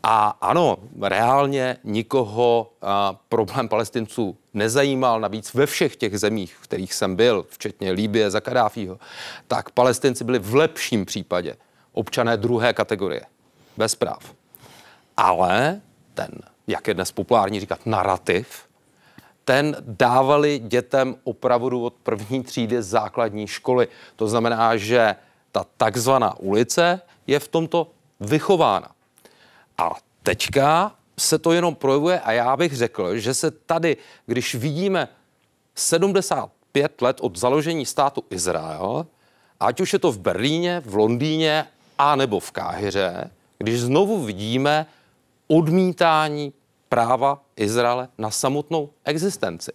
[0.04, 6.94] A ano, reálně nikoho a, problém palestinců nezajímal, navíc ve všech těch zemích, v kterých
[6.94, 9.00] jsem byl, včetně Líbie za Kadáfího,
[9.48, 11.56] tak palestinci byli v lepším případě
[11.94, 13.22] občané druhé kategorie,
[13.78, 14.34] bez práv.
[15.18, 15.82] Ale
[16.14, 16.30] ten,
[16.68, 18.69] jak je dnes populární říkat, narrativ,
[19.50, 23.88] ten dávali dětem opravdu od první třídy základní školy.
[24.16, 25.16] To znamená, že
[25.52, 28.92] ta takzvaná ulice je v tomto vychována.
[29.78, 35.08] A teďka se to jenom projevuje a já bych řekl, že se tady, když vidíme
[35.76, 39.06] 75 let od založení státu Izrael,
[39.60, 41.66] ať už je to v Berlíně, v Londýně
[41.98, 44.86] a nebo v Káhyře, když znovu vidíme
[45.48, 46.54] odmítání
[46.90, 49.72] práva Izraele na samotnou existenci.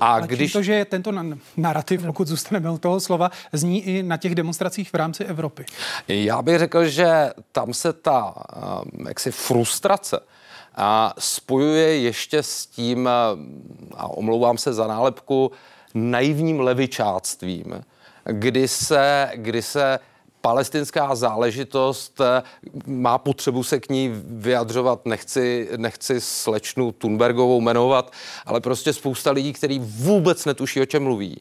[0.00, 0.52] A, a když...
[0.52, 1.12] to, že tento
[1.56, 5.64] narrativ, pokud zůstaneme u toho slova, zní i na těch demonstracích v rámci Evropy.
[6.08, 10.20] Já bych řekl, že tam se ta um, jaksi frustrace
[10.76, 13.08] a spojuje ještě s tím,
[13.96, 15.50] a omlouvám se za nálepku,
[15.94, 17.84] naivním levičáctvím,
[18.24, 19.98] kdy se, kdy se
[20.40, 22.42] palestinská záležitost eh,
[22.86, 25.06] má potřebu se k ní vyjadřovat.
[25.06, 28.12] Nechci, nechci slečnu Thunbergovou jmenovat,
[28.46, 31.40] ale prostě spousta lidí, kteří vůbec netuší, o čem mluví.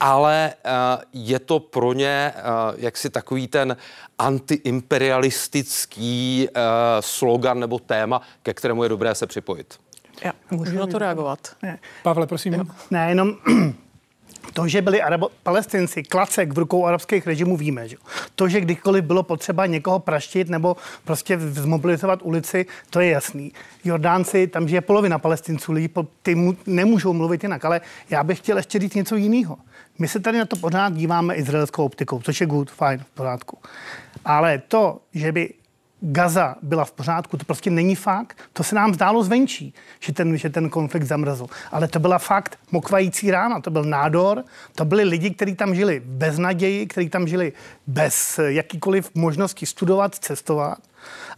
[0.00, 0.70] Ale uh,
[1.12, 2.42] je to pro ně uh,
[2.76, 3.76] jaksi takový ten
[4.18, 6.48] antiimperialistický
[7.00, 9.78] slogan nebo téma, ke kterému je dobré se připojit.
[10.24, 11.56] Já můžu na to reagovat.
[11.62, 11.78] Ne.
[12.02, 12.70] Pavle, prosím.
[12.90, 13.34] Ne, jenom
[14.52, 17.88] to, že byli Arabo, palestinci klacek v rukou arabských režimů, víme.
[17.88, 17.96] Že?
[18.34, 23.52] To, že kdykoliv bylo potřeba někoho praštit nebo prostě zmobilizovat ulici, to je jasný.
[23.84, 25.90] Jordánci, tam žije polovina palestinců, lidi,
[26.22, 29.58] ty mu, nemůžou mluvit jinak, ale já bych chtěl ještě říct něco jiného.
[29.98, 33.58] My se tady na to pořád díváme izraelskou optikou, což je good, fajn, v pořádku.
[34.24, 35.54] Ale to, že by
[36.04, 38.38] Gaza byla v pořádku, to prostě není fakt.
[38.52, 41.46] To se nám zdálo zvenčí, že ten, že ten konflikt zamrzl.
[41.72, 46.02] Ale to byla fakt mokvající rána, to byl nádor, to byli lidi, kteří tam žili
[46.04, 47.52] bez naději, kteří tam žili
[47.86, 50.78] bez jakýkoliv možnosti studovat, cestovat.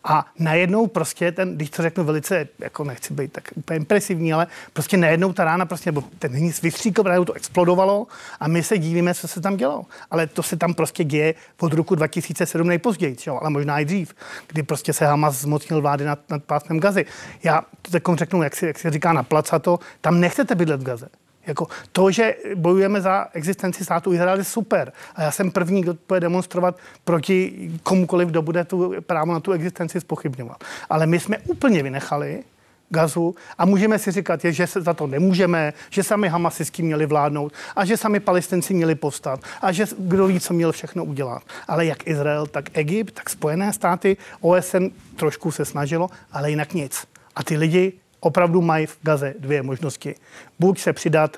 [0.04, 4.46] A najednou prostě ten, když to řeknu velice, jako nechci být tak úplně impresivní, ale
[4.72, 8.06] prostě najednou ta rána prostě, nebo ten hníz vystříkl, najednou to explodovalo
[8.40, 9.86] a my se dívíme, co se tam dělo.
[10.10, 13.38] Ale to se tam prostě děje od roku 2007 nejpozději, jo?
[13.40, 14.14] ale možná i dřív,
[14.48, 17.06] kdy prostě se Hamas zmocnil vlády nad, nad pásmem Gazy.
[17.42, 21.08] Já to řeknu, jak si, jak si říká na placato, tam nechcete bydlet v Gaze.
[21.46, 24.92] Jako to, že bojujeme za existenci státu Izrael je super.
[25.14, 29.52] A já jsem první, kdo bude demonstrovat proti komukoliv, kdo bude tu právo na tu
[29.52, 30.64] existenci spochybňovat.
[30.90, 32.44] Ale my jsme úplně vynechali
[32.90, 37.52] gazu a můžeme si říkat, že se za to nemůžeme, že sami Hamasisti měli vládnout
[37.76, 41.42] a že sami palestinci měli povstat a že kdo ví, co měl všechno udělat.
[41.68, 44.84] Ale jak Izrael, tak Egypt, tak Spojené státy, OSN
[45.16, 47.06] trošku se snažilo, ale jinak nic.
[47.36, 47.92] A ty lidi
[48.24, 50.14] opravdu mají v Gaze dvě možnosti.
[50.58, 51.36] Buď se přidat,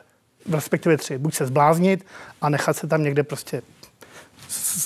[0.52, 2.06] respektive tři, buď se zbláznit
[2.40, 3.62] a nechat se tam někde prostě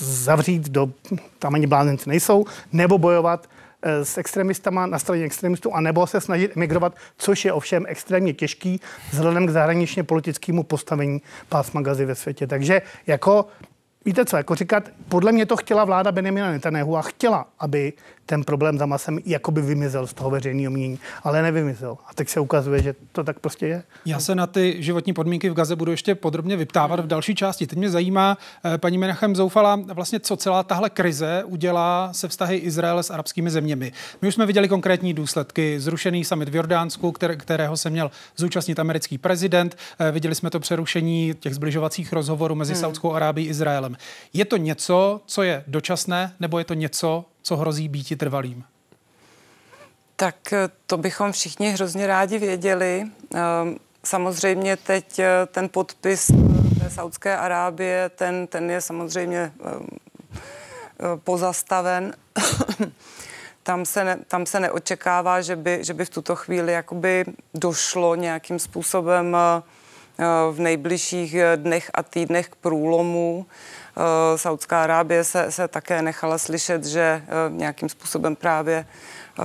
[0.01, 0.91] zavřít do,
[1.39, 3.49] tam ani blázenci nejsou, nebo bojovat
[3.83, 8.81] eh, s extremistama na straně extremistů, anebo se snažit emigrovat, což je ovšem extrémně těžký
[9.13, 12.47] vzhledem k zahraničně politickému postavení pásma gazy ve světě.
[12.47, 13.47] Takže jako
[14.05, 17.93] Víte co, jako říkat, podle mě to chtěla vláda Benjamina Netanyahu a chtěla, aby
[18.31, 21.97] ten problém za masem jakoby vymizel z toho veřejného mínění, ale nevymizel.
[22.07, 23.83] A teď se ukazuje, že to tak prostě je.
[24.07, 27.67] Já se na ty životní podmínky v Gaze budu ještě podrobně vyptávat v další části.
[27.67, 32.57] Teď mě zajímá, eh, paní Menachem Zoufala, vlastně co celá tahle krize udělá se vztahy
[32.57, 33.93] Izraele s arabskými zeměmi.
[34.23, 35.81] My už jsme viděli konkrétní důsledky.
[35.81, 39.77] Zrušený summit v Jordánsku, kterého se měl zúčastnit americký prezident.
[39.99, 42.81] Eh, viděli jsme to přerušení těch zbližovacích rozhovorů mezi hmm.
[42.81, 43.97] Saudskou Arábií a Izraelem.
[44.33, 48.65] Je to něco, co je dočasné, nebo je to něco, co hrozí býti trvalým?
[50.21, 53.07] Tak eh, to bychom všichni hrozně rádi věděli.
[53.35, 56.27] Ehm, samozřejmě teď eh, ten podpis
[56.81, 59.87] té Saudské Arábie, ten, ten je samozřejmě ehm,
[60.33, 62.15] eh, pozastaven.
[63.63, 67.25] tam, se ne, tam se neočekává, že by, že by v tuto chvíli jakoby
[67.55, 69.37] došlo nějakým způsobem
[70.53, 73.47] v nejbližších dnech a týdnech k průlomu.
[73.97, 78.87] Eh, Saudská Arábie se, se také nechala slyšet, že eh, nějakým způsobem právě
[79.39, 79.43] eh,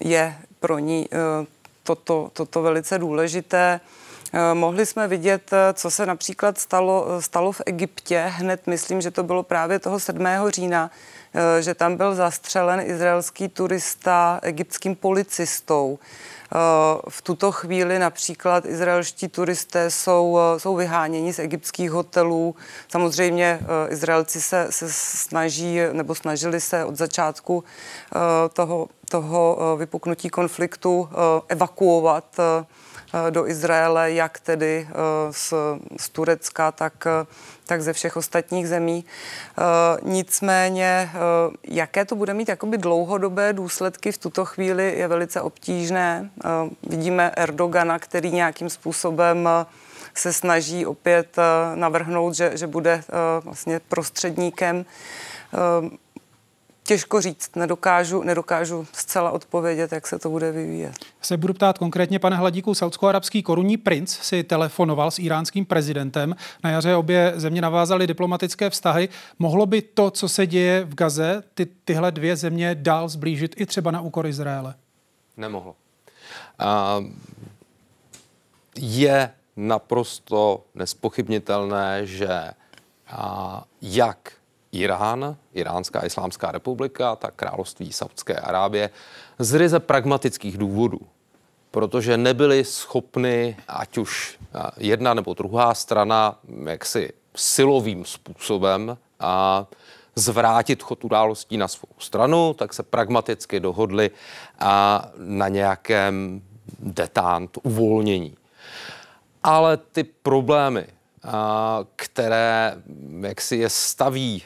[0.00, 1.08] je pro ní
[1.82, 3.80] toto, toto velice důležité.
[4.54, 8.24] Mohli jsme vidět, co se například stalo, stalo v Egyptě.
[8.28, 10.26] Hned myslím, že to bylo právě toho 7.
[10.48, 10.90] října,
[11.60, 15.98] že tam byl zastřelen izraelský turista egyptským policistou.
[16.52, 16.56] Eh,
[17.08, 22.54] v tuto chvíli například izraelští turisté jsou, eh, jsou vyháněni z egyptských hotelů.
[22.88, 27.64] Samozřejmě eh, Izraelci se, se snaží nebo snažili se od začátku
[28.52, 31.08] toho, toho vypuknutí konfliktu
[31.48, 32.24] evakuovat
[33.30, 34.88] do Izraele, jak tedy
[35.30, 35.54] z,
[35.96, 37.06] z Turecka, tak
[37.68, 39.04] tak ze všech ostatních zemí.
[39.04, 39.62] Eh,
[40.02, 41.18] nicméně, eh,
[41.64, 46.30] jaké to bude mít jakoby dlouhodobé důsledky v tuto chvíli je velice obtížné.
[46.44, 46.48] Eh,
[46.82, 49.48] vidíme Erdogana, který nějakým způsobem
[50.14, 51.36] se snaží opět
[51.74, 53.02] navrhnout, že, že bude
[53.44, 54.84] vlastně prostředníkem
[56.88, 60.92] těžko říct, nedokážu, nedokážu zcela odpovědět, jak se to bude vyvíjet.
[61.20, 66.36] Se budu ptát konkrétně, pane Hladíku, saudsko-arabský korunní princ si telefonoval s iránským prezidentem.
[66.64, 69.08] Na jaře obě země navázaly diplomatické vztahy.
[69.38, 73.66] Mohlo by to, co se děje v Gaze, ty, tyhle dvě země dál zblížit i
[73.66, 74.74] třeba na úkor Izraele?
[75.36, 75.74] Nemohlo.
[76.60, 77.06] Uh,
[78.76, 82.50] je naprosto nespochybnitelné, že
[83.12, 84.37] uh, jak
[84.72, 88.90] Irán, Iránská islámská republika, tak království Saudské Arábie
[89.38, 91.00] z ryze pragmatických důvodů,
[91.70, 94.38] protože nebyli schopni, ať už
[94.76, 99.66] jedna nebo druhá strana, jaksi silovým způsobem a
[100.14, 104.10] zvrátit chod událostí na svou stranu, tak se pragmaticky dohodli
[104.58, 106.42] a na nějakém
[106.78, 108.36] detant, uvolnění.
[109.42, 110.86] Ale ty problémy
[111.96, 112.82] které
[113.20, 114.42] jak si je staví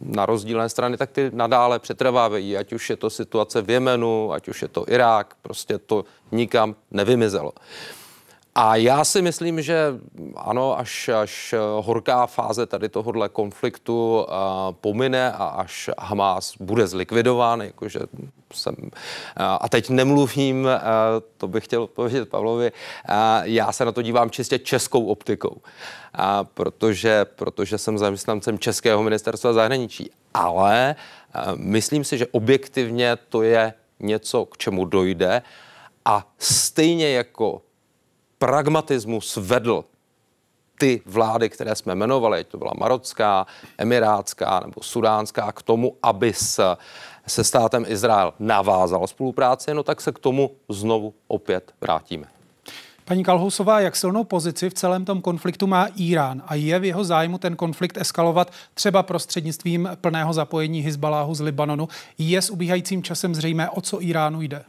[0.00, 4.48] na rozdílné strany, tak ty nadále přetrvávají, ať už je to situace v Jemenu, ať
[4.48, 7.52] už je to Irák, prostě to nikam nevymizelo.
[8.54, 9.94] A já si myslím, že
[10.36, 14.34] ano, až, až horká fáze tady tohohle konfliktu uh,
[14.80, 18.00] pomine a až Hamas bude zlikvidován, jakože
[18.54, 18.90] jsem, uh,
[19.36, 20.70] a teď nemluvím, uh,
[21.36, 25.60] to bych chtěl odpovědět Pavlovi, uh, já se na to dívám čistě českou optikou, uh,
[26.54, 30.10] protože, protože jsem zaměstnancem Českého ministerstva zahraničí.
[30.34, 30.96] Ale
[31.34, 35.42] uh, myslím si, že objektivně to je něco, k čemu dojde
[36.04, 37.62] a stejně jako
[38.38, 39.84] pragmatismus vedl
[40.78, 43.46] ty vlády, které jsme jmenovali, to byla marocká,
[43.78, 46.76] emirátská nebo sudánská, k tomu, aby s
[47.28, 52.24] se státem Izrael navázal spolupráci, no tak se k tomu znovu opět vrátíme.
[53.04, 57.04] Paní Kalhousová, jak silnou pozici v celém tom konfliktu má Irán a je v jeho
[57.04, 61.88] zájmu ten konflikt eskalovat třeba prostřednictvím plného zapojení Hezbaláhu z Libanonu?
[62.18, 64.64] Je s ubíhajícím časem zřejmé, o co Iránu jde?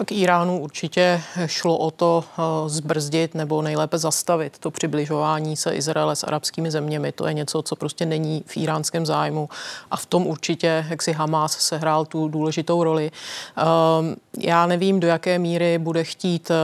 [0.00, 6.16] Tak Iránu určitě šlo o to eh, zbrzdit nebo nejlépe zastavit to přibližování se Izraele
[6.16, 7.12] s arabskými zeměmi.
[7.12, 9.48] To je něco, co prostě není v iránském zájmu
[9.90, 13.10] a v tom určitě, jak si Hamas sehrál tu důležitou roli.
[13.56, 16.54] Ehm, já nevím, do jaké míry bude chtít eh,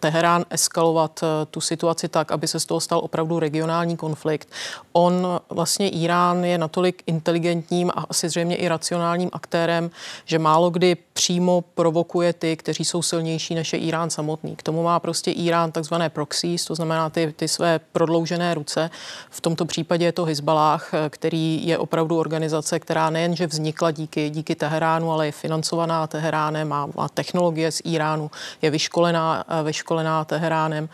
[0.00, 4.48] Teherán eskalovat eh, tu situaci tak, aby se z toho stal opravdu regionální konflikt.
[4.92, 9.90] On vlastně Irán je natolik inteligentním a asi zřejmě i racionálním aktérem,
[10.24, 14.56] že málo kdy přímo provokuje ty, kteří jsou silnější než je Irán samotný.
[14.56, 18.90] K tomu má prostě Irán takzvané proxies, to znamená ty, ty své prodloužené ruce.
[19.30, 24.30] V tomto případě je to Hezbalách, eh, který je opravdu organizace, která nejenže vznikla díky,
[24.30, 28.30] díky Teheránu, ale je financovaná Teheránem, má, má technologie z Iránu,
[28.62, 30.88] je vyškolená, eh, vyškolená vyškolená Teheránem.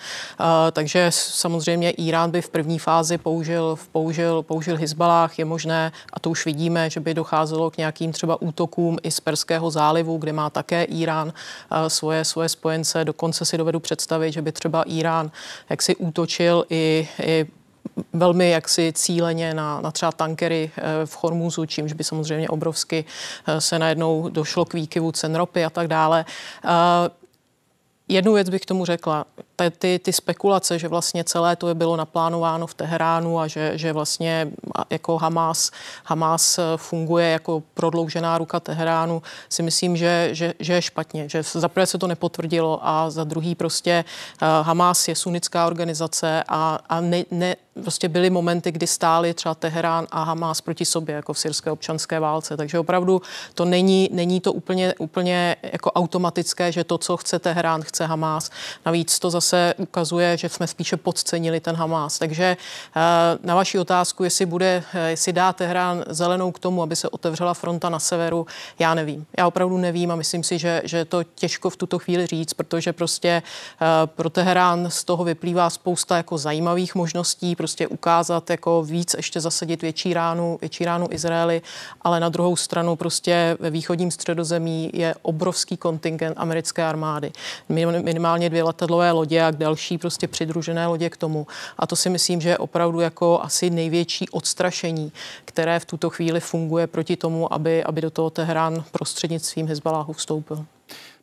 [0.72, 5.38] Takže samozřejmě Irán by v první fázi použil, použil, použil Hezbalách.
[5.38, 9.20] Je možné, a to už vidíme, že by docházelo k nějakým třeba útokům i z
[9.20, 11.32] Perského zálivu, kde má také Irán
[11.88, 13.04] svoje, svoje spojence.
[13.04, 15.30] Dokonce si dovedu představit, že by třeba Irán
[15.70, 17.46] jaksi útočil i, i
[18.12, 23.04] velmi jaksi cíleně na, na třeba tankery e, v Hormuzu, čímž by samozřejmě obrovsky
[23.46, 26.24] e, se najednou došlo k výkyvu cen ropy a tak dále.
[28.08, 29.24] Jednu věc bych tomu řekla
[29.78, 33.92] ty, ty spekulace, že vlastně celé to je bylo naplánováno v Teheránu a že, že
[33.92, 34.48] vlastně
[34.90, 35.70] jako Hamas,
[36.04, 41.28] Hamas funguje jako prodloužená ruka Teheránu, si myslím, že, že, že je špatně.
[41.28, 44.04] Že za prvé se to nepotvrdilo a za druhý prostě
[44.42, 49.54] uh, Hamas je sunnická organizace a, a ne, ne, prostě byly momenty, kdy stály třeba
[49.54, 52.56] Teherán a Hamas proti sobě, jako v syrské občanské válce.
[52.56, 53.22] Takže opravdu
[53.54, 58.50] to není, není to úplně, úplně jako automatické, že to, co chce Teherán, chce Hamas.
[58.86, 62.18] Navíc to zase zase ukazuje, že jsme spíše podcenili ten Hamas.
[62.18, 62.56] Takže
[62.96, 63.00] eh,
[63.42, 67.54] na vaši otázku, jestli bude, eh, jestli dá Tehrán zelenou k tomu, aby se otevřela
[67.54, 68.46] fronta na severu,
[68.78, 69.26] já nevím.
[69.38, 72.92] Já opravdu nevím a myslím si, že, že to těžko v tuto chvíli říct, protože
[72.92, 73.28] prostě
[73.82, 79.40] eh, pro Teherán z toho vyplývá spousta jako zajímavých možností, prostě ukázat jako víc, ještě
[79.40, 81.62] zasadit větší ránu, větší ránu Izraeli,
[82.02, 87.32] ale na druhou stranu prostě ve východním středozemí je obrovský kontingent americké armády.
[87.68, 91.46] Minimálně dvě letadlové lodě lodě a další prostě přidružené lodě k tomu.
[91.78, 95.12] A to si myslím, že je opravdu jako asi největší odstrašení,
[95.44, 100.64] které v tuto chvíli funguje proti tomu, aby, aby do toho Teherán prostřednictvím Hezbaláhu vstoupil.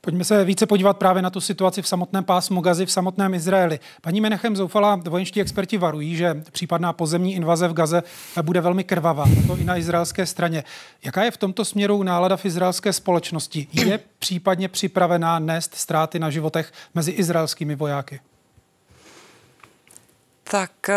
[0.03, 3.79] Pojďme se více podívat právě na tu situaci v samotném pásmu Gazy, v samotném Izraeli.
[4.01, 8.03] Paní Menechem Zoufala, vojenští experti varují, že případná pozemní invaze v Gaze
[8.41, 10.63] bude velmi krvavá, to i na izraelské straně.
[11.05, 13.67] Jaká je v tomto směru nálada v izraelské společnosti?
[13.73, 18.19] Je případně připravená nést ztráty na životech mezi izraelskými vojáky?
[20.43, 20.95] Tak eh,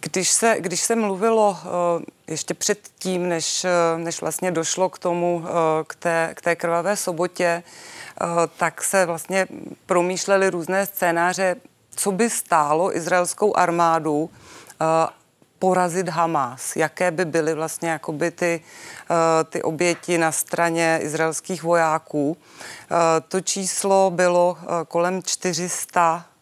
[0.00, 5.44] když se, když se mluvilo eh, ještě předtím, než, eh, než vlastně došlo k tomu,
[5.86, 7.62] k té, k té krvavé sobotě,
[8.56, 9.46] tak se vlastně
[9.86, 11.56] promýšlely různé scénáře,
[11.96, 14.86] co by stálo izraelskou armádu eh,
[15.58, 18.60] porazit Hamas, jaké by byly vlastně jakoby ty,
[19.10, 22.36] eh, ty oběti na straně izraelských vojáků.
[23.28, 24.58] To číslo bylo
[24.88, 26.35] kolem 400 Eh,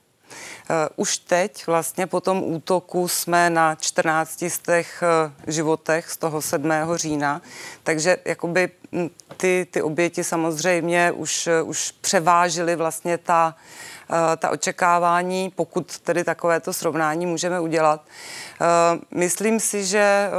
[0.96, 6.42] už teď vlastně po tom útoku jsme na 14 z těch eh, životech z toho
[6.42, 6.72] 7.
[6.94, 7.42] října,
[7.82, 13.54] takže jakoby hm, ty, ty oběti samozřejmě už, eh, už převážily vlastně ta,
[14.36, 18.04] ta očekávání, pokud tedy takovéto srovnání můžeme udělat.
[19.10, 20.30] Myslím si, že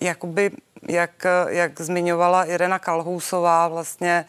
[0.00, 0.50] jakoby
[0.88, 4.24] jak, jak zmiňovala Irena Kalhousová, vlastně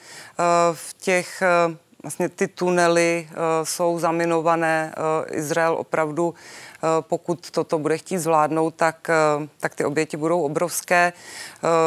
[0.73, 1.43] v těch
[2.03, 4.95] vlastně ty tunely uh, jsou zaminované.
[4.97, 6.33] Uh, Izrael opravdu, uh,
[7.01, 9.07] pokud toto bude chtít zvládnout, tak,
[9.59, 11.13] tak ty oběti budou obrovské.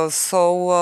[0.08, 0.72] Jsou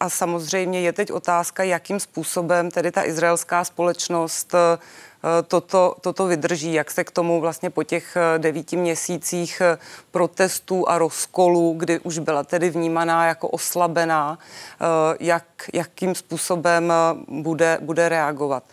[0.00, 4.78] a samozřejmě je teď otázka, jakým způsobem tedy ta izraelská společnost Eh,
[5.48, 9.78] toto, toto vydrží, jak se k tomu vlastně po těch eh, devíti měsících eh,
[10.10, 14.38] protestů a rozkolů, kdy už byla tedy vnímaná jako oslabená,
[15.20, 16.92] jak, jakým způsobem
[17.28, 18.64] bude, bude reagovat.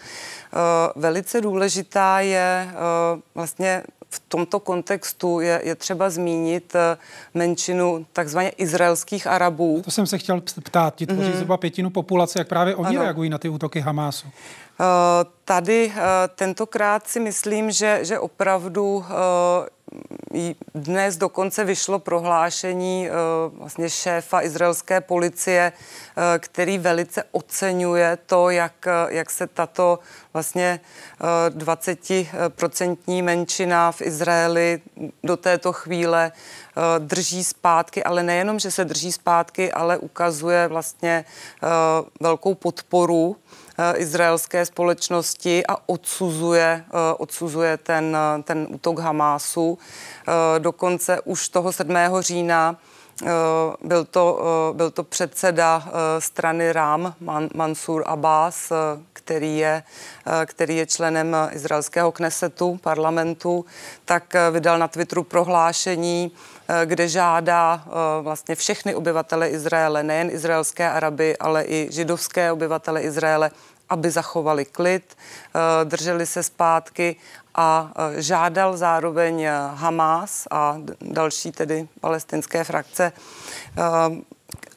[0.95, 2.71] Velice důležitá je
[3.35, 3.83] vlastně
[4.13, 6.73] v tomto kontextu je, je třeba zmínit
[7.33, 9.81] menšinu takzvaně izraelských Arabů.
[9.85, 10.95] To jsem se chtěl ptát.
[10.95, 11.35] Ti tvoří mm-hmm.
[11.35, 13.01] zhruba pětinu populace, jak právě oni ano.
[13.01, 14.27] reagují na ty útoky Hamásu?
[15.45, 15.93] Tady
[16.35, 19.05] tentokrát si myslím, že, že opravdu
[20.75, 23.09] dnes dokonce vyšlo prohlášení
[23.51, 25.71] vlastně šéfa izraelské policie,
[26.39, 29.99] který velice oceňuje to, jak, jak se tato
[30.33, 30.79] vlastně
[31.49, 34.81] 20% menšina v Izraeli
[35.23, 36.31] do této chvíle
[36.99, 41.25] drží zpátky, ale nejenom, že se drží zpátky, ale ukazuje vlastně
[42.19, 43.60] velkou podporu Eh,
[43.95, 49.77] izraelské společnosti a odsuzuje, eh, odsuzuje ten, ten útok Hamásu.
[49.77, 52.21] Eh, dokonce už toho 7.
[52.21, 52.75] října
[53.83, 54.39] byl to,
[54.73, 55.83] byl to předseda
[56.19, 57.13] strany RAM,
[57.53, 58.71] Mansur Abbas,
[59.13, 59.83] který je,
[60.45, 63.65] který je členem izraelského knesetu, parlamentu,
[64.05, 66.31] tak vydal na Twitteru prohlášení,
[66.85, 67.83] kde žádá
[68.21, 73.51] vlastně všechny obyvatele Izraele, nejen izraelské Araby, ale i židovské obyvatele Izraele,
[73.91, 77.15] aby zachovali klid, eh, drželi se zpátky
[77.55, 83.11] a eh, žádal zároveň eh, Hamas a další tedy palestinské frakce,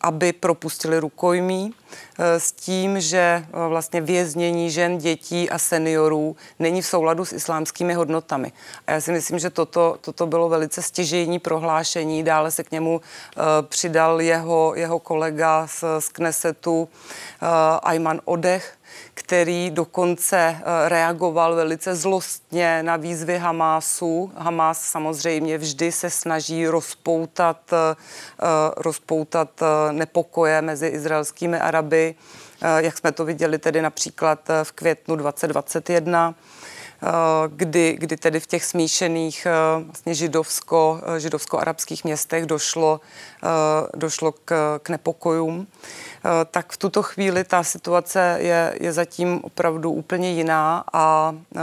[0.00, 1.74] aby propustili rukojmí
[2.18, 8.52] s tím, že vlastně věznění žen, dětí a seniorů není v souladu s islámskými hodnotami.
[8.86, 12.22] A já si myslím, že toto, toto bylo velice stěžejní prohlášení.
[12.22, 13.00] Dále se k němu
[13.62, 16.88] přidal jeho, jeho kolega z, z Knesetu
[17.82, 18.76] Ayman Odech,
[19.14, 24.32] který dokonce eh, reagoval velice zlostně na výzvy Hamásu.
[24.36, 27.76] Hamás samozřejmě vždy se snaží rozpoutat, eh,
[28.42, 28.46] eh,
[28.76, 29.48] rozpoutat
[29.92, 32.14] nepokoje mezi izraelskými Araby,
[32.78, 36.34] jak jsme to viděli tedy například v květnu 2021
[37.48, 39.46] kdy, kdy tedy v těch smíšených
[39.84, 43.00] vlastně židovsko, židovsko-arabských městech došlo,
[43.94, 45.66] došlo k, k nepokojům.
[46.24, 51.60] Eh, tak v tuto chvíli ta situace je, je zatím opravdu úplně jiná a eh,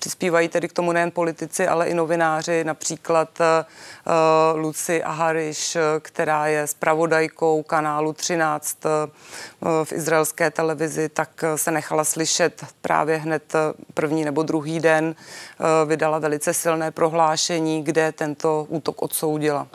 [0.00, 6.66] přispívají tedy k tomu nejen politici, ale i novináři, například uh, Lucy Ahariš, která je
[6.66, 13.52] zpravodajkou kanálu 13 uh, v izraelské televizi, tak se nechala slyšet právě hned
[13.94, 15.04] první nebo druhý den.
[15.04, 19.66] Uh, vydala velice silné prohlášení, kde tento útok odsoudila.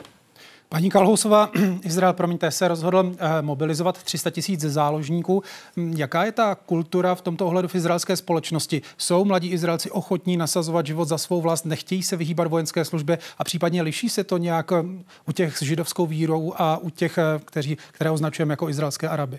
[0.68, 1.50] Paní Kalhousová,
[1.82, 5.42] Izrael, promiňte, se rozhodl eh, mobilizovat 300 tisíc záložníků.
[5.76, 8.82] Hm, jaká je ta kultura v tomto ohledu v izraelské společnosti?
[8.98, 13.44] Jsou mladí Izraelci ochotní nasazovat život za svou vlast, nechtějí se vyhýbat vojenské službě a
[13.44, 17.22] případně liší se to nějak hm, u těch s židovskou vírou a u těch, eh,
[17.44, 19.38] kteří, které označujeme jako izraelské Araby?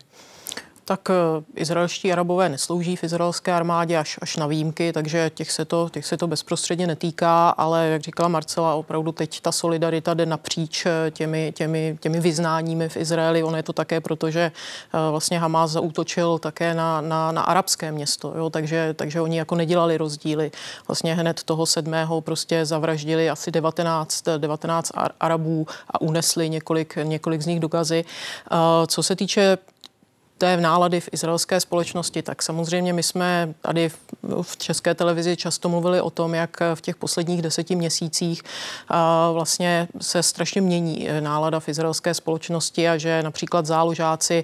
[0.87, 5.65] Tak eh, izraelští arabové neslouží v izraelské armádě až, až na výjimky, takže těch se,
[5.65, 10.25] to, těch se to bezprostředně netýká, ale jak říkala Marcela, opravdu teď ta solidarita jde
[10.25, 13.43] napříč eh, těmi, těmi, těmi vyznáními v Izraeli.
[13.43, 17.91] Ono je to také proto, že eh, vlastně Hamas zaútočil také na, na, na arabské
[17.91, 18.49] město, jo?
[18.49, 20.51] Takže, takže oni jako nedělali rozdíly.
[20.87, 27.45] Vlastně hned toho sedmého prostě zavraždili asi 19, 19 Arabů a unesli několik, několik z
[27.45, 28.05] nich do Gazy.
[28.87, 29.57] Co se týče
[30.37, 33.89] té nálady v izraelské společnosti, tak samozřejmě my jsme tady
[34.41, 38.43] v české televizi často mluvili o tom, jak v těch posledních deseti měsících
[39.33, 44.43] vlastně se strašně mění e, nálada v izraelské společnosti a že například záložáci,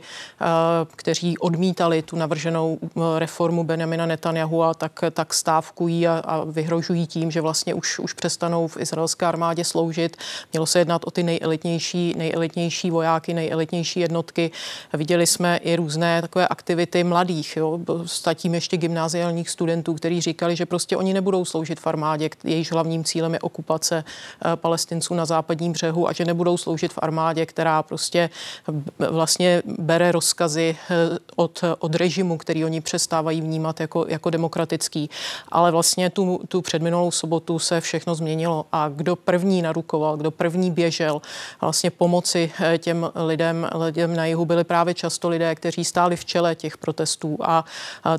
[0.96, 2.80] kteří odmítali tu navrženou
[3.18, 8.14] reformu Benjamina Netanyahu, a tak, tak stávkují a, a vyhrožují tím, že vlastně už, už
[8.14, 10.18] přestanou v izraelské armádě sloužit.
[10.54, 14.52] Mělo se jednat o ty nejelitnější, nejelitnější vojáky, nejelitnější jednotky.
[14.94, 20.66] Viděli jsme i různé takové aktivity mladých, jo, statím ještě gymnáziálních studentů, kteří říkali, že
[20.66, 25.72] prostě oni nebudou sloužit v armádě, jejíž hlavním cílem je okupace eh, palestinců na západním
[25.72, 28.30] břehu a že nebudou sloužit v armádě, která prostě
[29.10, 30.96] vlastně bere rozkazy eh,
[31.36, 35.10] od, od režimu, který oni přestávají vnímat jako, jako demokratický.
[35.52, 40.72] Ale vlastně tu, tu předminulou sobotu se všechno změnilo a kdo první narukoval, kdo první
[40.72, 41.22] běžel
[41.62, 46.16] vlastně pomoci eh, těm lidem, lidem na jihu byli právě často lidé, kteří kteří stáli
[46.16, 47.38] v čele těch protestů.
[47.42, 47.66] A,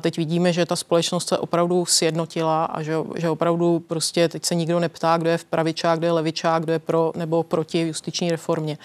[0.01, 4.55] teď vidíme, že ta společnost se opravdu sjednotila a že, že opravdu prostě teď se
[4.55, 8.31] nikdo neptá, kdo je v pravičák, kdo je levičák, kdo je pro nebo proti justiční
[8.31, 8.77] reformě.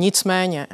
[0.00, 0.66] Nicméně,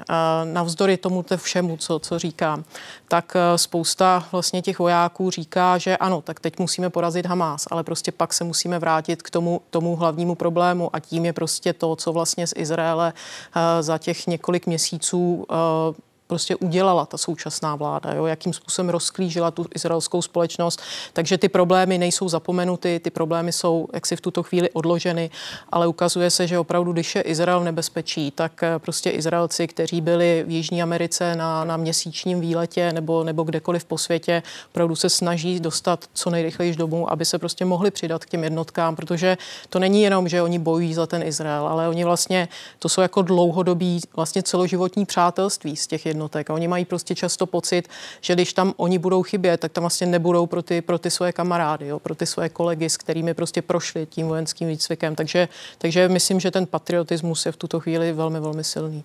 [0.44, 2.64] navzdory tomu všemu, co, co říkám,
[3.08, 7.82] tak e, spousta vlastně těch vojáků říká, že ano, tak teď musíme porazit Hamás, ale
[7.82, 11.96] prostě pak se musíme vrátit k tomu, tomu hlavnímu problému a tím je prostě to,
[11.96, 13.12] co vlastně z Izraele
[13.56, 19.50] e, za těch několik měsíců e, prostě udělala ta současná vláda, jo, jakým způsobem rozklížila
[19.50, 20.80] tu izraelskou společnost.
[21.12, 25.30] Takže ty problémy nejsou zapomenuty, ty problémy jsou jaksi v tuto chvíli odloženy,
[25.72, 30.00] ale ukazuje se, že opravdu, když je Izrael v nebezpečí, tak eh, prostě Izraelci, kteří
[30.00, 35.10] byli v Jižní Americe na, na měsíčním výletě nebo, nebo kdekoliv po světě, opravdu se
[35.10, 39.78] snaží dostat co nejrychleji domů, aby se prostě mohli přidat k těm jednotkám, protože to
[39.78, 42.48] není jenom, že oni bojují za ten Izrael, ale oni vlastně,
[42.78, 46.50] to jsou jako dlouhodobí vlastně celoživotní přátelství z těch jednotek.
[46.50, 47.88] A oni mají prostě často pocit,
[48.20, 51.32] že když tam oni budou chybět, tak tam vlastně nebudou pro ty, pro ty svoje
[51.32, 55.14] kamarády, jo, pro ty svoje kolegy, s kterými prostě prošli tím vojenským výcvikem.
[55.14, 55.48] Takže,
[55.78, 59.04] takže myslím, že ten patriotismus je v tuto chvíli velmi, velmi silný.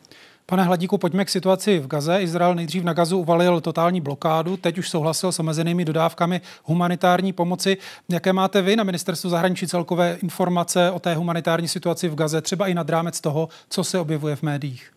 [0.50, 2.22] Pane Hladíku, pojďme k situaci v Gaze.
[2.22, 7.78] Izrael nejdřív na Gazu uvalil totální blokádu, teď už souhlasil s omezenými dodávkami humanitární pomoci.
[8.10, 12.68] Jaké máte vy na ministerstvu zahraničí celkové informace o té humanitární situaci v Gaze, třeba
[12.68, 14.92] i nad rámec toho, co se objevuje v médiích?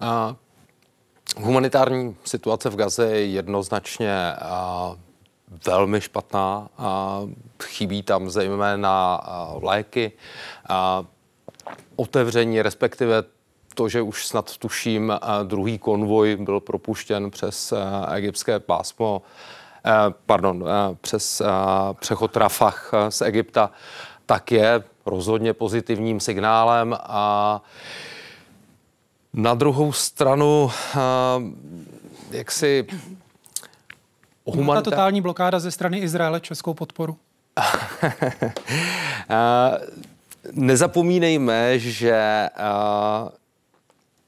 [0.00, 0.36] A,
[1.36, 4.94] humanitární situace v Gaze je jednoznačně a,
[5.66, 6.68] velmi špatná.
[6.78, 7.20] A,
[7.62, 10.12] chybí tam zejména a, léky.
[10.68, 11.04] A,
[11.96, 13.24] otevření, respektive
[13.74, 15.12] to, že už snad tuším,
[15.42, 17.74] druhý konvoj byl propuštěn přes
[18.14, 19.22] egyptské pásmo,
[20.26, 20.64] pardon,
[21.00, 21.42] přes
[22.00, 23.70] přechod Rafah z Egypta,
[24.26, 27.62] tak je rozhodně pozitivním signálem a
[29.32, 30.70] na druhou stranu,
[32.30, 32.86] jak si
[34.44, 34.84] humanitár...
[34.84, 37.16] Ta totální blokáda ze strany Izraele českou podporu?
[40.52, 42.48] Nezapomínejme, že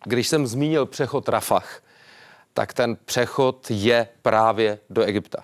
[0.04, 1.82] když jsem zmínil přechod Rafah,
[2.54, 5.42] tak ten přechod je právě do Egypta.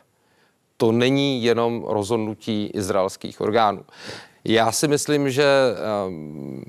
[0.77, 3.85] To není jenom rozhodnutí izraelských orgánů.
[4.45, 5.47] Já si myslím, že
[6.07, 6.65] um,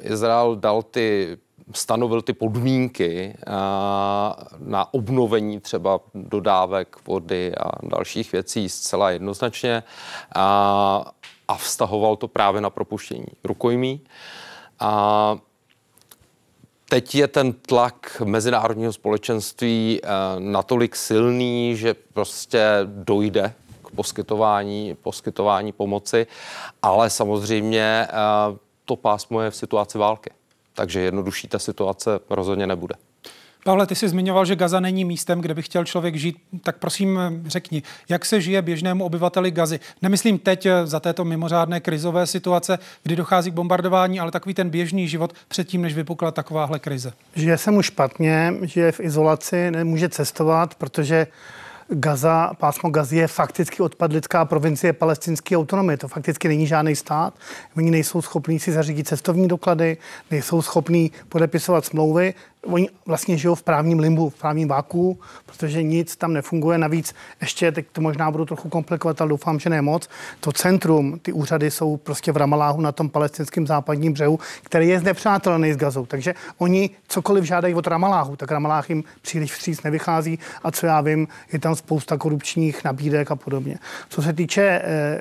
[0.00, 1.38] Izrael dal ty,
[1.72, 3.52] stanovil ty podmínky uh,
[4.58, 9.82] na obnovení třeba dodávek vody a dalších věcí zcela jednoznačně
[10.36, 10.42] uh,
[11.48, 14.00] a vztahoval to právě na propuštění rukojmí.
[14.82, 15.38] Uh,
[16.90, 20.08] Teď je ten tlak mezinárodního společenství eh,
[20.38, 23.54] natolik silný, že prostě dojde
[23.84, 26.26] k poskytování, poskytování pomoci,
[26.82, 28.12] ale samozřejmě eh,
[28.84, 30.30] to pásmo je v situaci války.
[30.78, 32.94] Takže jednodušší ta situace rozhodně nebude.
[33.64, 36.36] Pavle, ty jsi zmiňoval, že Gaza není místem, kde by chtěl člověk žít.
[36.62, 39.80] Tak prosím řekni, jak se žije běžnému obyvateli Gazy?
[40.02, 44.70] Nemyslím teď eh, za této mimořádné krizové situace, kdy dochází k bombardování, ale takový ten
[44.70, 47.12] běžný život předtím, než vypukla takováhle krize.
[47.34, 51.26] Žije se mu špatně, žije v izolaci, nemůže cestovat, protože
[51.90, 55.96] Gaza, pásmo Gazy je fakticky odpadlická provincie palestinské autonomie.
[55.96, 57.34] To fakticky není žádný stát.
[57.76, 59.96] Oni nejsou schopní si zařídit cestovní doklady,
[60.30, 62.34] nejsou schopní podepisovat smlouvy
[62.66, 66.78] oni vlastně žijou v právním limbu, v právním váku, protože nic tam nefunguje.
[66.78, 70.08] Navíc ještě, teď to možná budu trochu komplikovat, ale doufám, že ne moc,
[70.40, 75.00] to centrum, ty úřady jsou prostě v Ramaláhu na tom palestinském západním břehu, který je
[75.00, 76.06] znepřátelný s Gazou.
[76.06, 81.00] Takže oni cokoliv žádají od Ramaláhu, tak Ramalách jim příliš vstříc nevychází a co já
[81.00, 83.78] vím, je tam spousta korupčních nabídek a podobně.
[84.08, 85.20] Co se týče eh,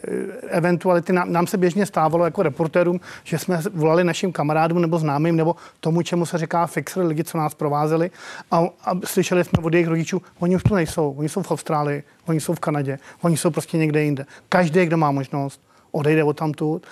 [0.49, 5.35] eventuality, nám, nám se běžně stávalo jako reportérům, že jsme volali našim kamarádům nebo známým
[5.35, 8.11] nebo tomu, čemu se říká fixer lidi, co nás provázeli
[8.51, 12.03] a, a slyšeli jsme od jejich rodičů, oni už tu nejsou, oni jsou v Austrálii,
[12.25, 14.25] oni jsou v Kanadě, oni jsou prostě někde jinde.
[14.49, 15.61] Každý, kdo má možnost,
[15.91, 16.87] odejde od tamtud,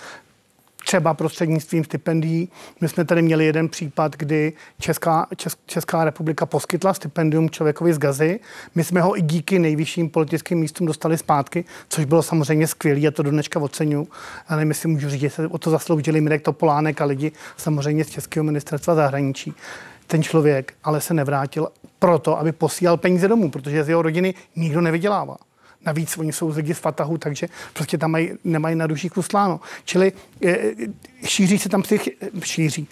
[0.86, 2.48] třeba prostřednictvím stipendií.
[2.80, 7.98] My jsme tady měli jeden případ, kdy Česká, Česk, Česká republika poskytla stipendium člověkovi z
[7.98, 8.40] Gazy.
[8.74, 13.10] My jsme ho i díky nejvyšším politickým místům dostali zpátky, což bylo samozřejmě skvělé a
[13.10, 14.08] to do dneška oceňuji.
[14.48, 18.04] Ale my si můžu říct, že se o to zasloužili Mirek Topolánek a lidi samozřejmě
[18.04, 19.54] z Českého ministerstva zahraničí
[20.06, 24.80] ten člověk ale se nevrátil proto, aby posílal peníze domů, protože z jeho rodiny nikdo
[24.80, 25.36] nevydělává.
[25.86, 29.60] Navíc oni jsou z lidi z Fatahu, takže prostě tam mají, nemají na duši kusláno.
[29.84, 30.12] Čili
[30.44, 30.58] e,
[31.24, 32.08] šíří se tam psych,
[32.44, 32.88] šíří.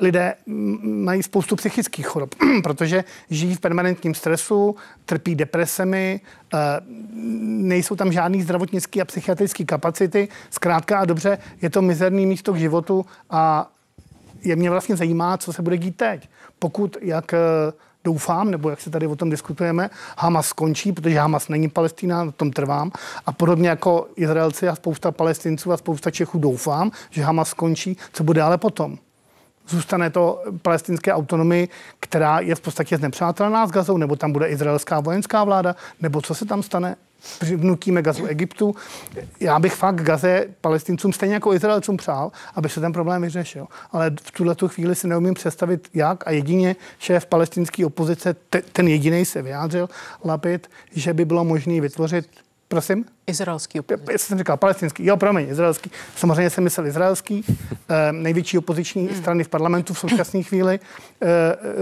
[0.00, 0.34] Lidé
[0.82, 6.20] mají spoustu psychických chorob, protože žijí v permanentním stresu, trpí depresemi,
[6.54, 6.58] e,
[7.66, 10.28] nejsou tam žádný zdravotnický a psychiatrické kapacity.
[10.50, 13.70] Zkrátka a dobře, je to mizerný místo k životu a
[14.46, 16.28] je mě vlastně zajímá, co se bude dít teď
[16.58, 17.38] pokud, jak eh,
[18.04, 22.32] doufám, nebo jak se tady o tom diskutujeme, Hamas skončí, protože Hamas není Palestina, na
[22.32, 22.92] tom trvám.
[23.26, 28.24] A podobně jako Izraelci a spousta palestinců a spousta Čechů doufám, že Hamas skončí, co
[28.24, 28.98] bude ale potom.
[29.68, 31.68] Zůstane to palestinské autonomii,
[32.00, 36.34] která je v podstatě znepřátelná s Gazou, nebo tam bude izraelská vojenská vláda, nebo co
[36.34, 36.96] se tam stane?
[37.56, 38.74] Vnutíme gazu Egyptu.
[39.40, 43.66] Já bych fakt Gaze palestincům stejně jako Izraelcům přál, aby se ten problém vyřešil.
[43.92, 48.88] Ale v tuhle chvíli si neumím představit, jak a jedině šéf palestinské opozice, te, ten
[48.88, 49.88] jediný se vyjádřil,
[50.24, 52.26] Lapid, že by bylo možné vytvořit
[52.68, 53.04] Prosím?
[53.26, 54.12] Izraelský opoziční.
[54.12, 55.06] Já jsem říkal palestinský.
[55.06, 55.90] Jo, promiň, izraelský.
[56.16, 57.44] Samozřejmě jsem myslel izraelský.
[57.88, 59.16] Eh, největší opoziční hmm.
[59.16, 60.80] strany v parlamentu v současné chvíli
[61.22, 61.28] eh,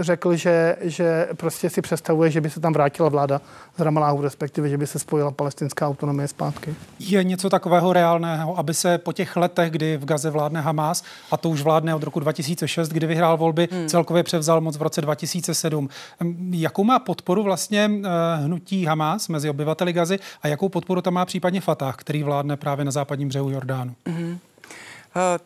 [0.03, 3.41] řekl, že, že prostě si představuje, že by se tam vrátila vláda
[3.77, 6.75] z Ramaláhu, respektive, že by se spojila palestinská autonomie zpátky.
[6.99, 11.37] Je něco takového reálného, aby se po těch letech, kdy v Gaze vládne Hamas, a
[11.37, 13.87] to už vládne od roku 2006, kdy vyhrál volby, hmm.
[13.87, 15.89] celkově převzal moc v roce 2007.
[16.51, 18.09] Jakou má podporu vlastně eh,
[18.43, 22.85] hnutí Hamas mezi obyvateli Gazy a jakou podporu tam má případně Fatah, který vládne právě
[22.85, 23.95] na západním břehu Jordánu?
[24.05, 24.37] Mm-hmm.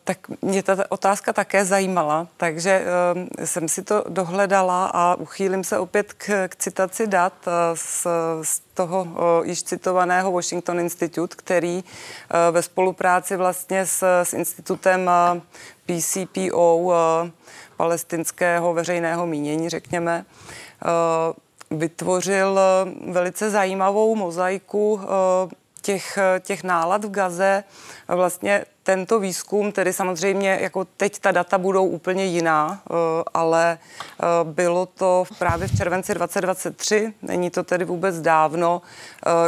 [0.03, 5.79] Tak mě ta otázka také zajímala, takže uh, jsem si to dohledala a uchýlím se
[5.79, 8.07] opět k, k citaci dat uh, z,
[8.41, 9.07] z toho
[9.43, 11.83] již citovaného Washington Institute, který
[12.51, 15.09] ve spolupráci vlastně s, s institutem
[15.85, 16.93] PCPO,
[17.77, 20.25] palestinského veřejného mínění, řekněme,
[21.71, 25.07] vytvořil eh, velice zajímavou mozaiku eh,
[25.81, 27.63] těch, eh, těch nálad v Gaze.
[28.07, 32.81] Vlastně tento výzkum, tedy samozřejmě jako teď ta data budou úplně jiná,
[33.33, 33.77] ale
[34.43, 38.81] bylo to právě v červenci 2023, není to tedy vůbec dávno,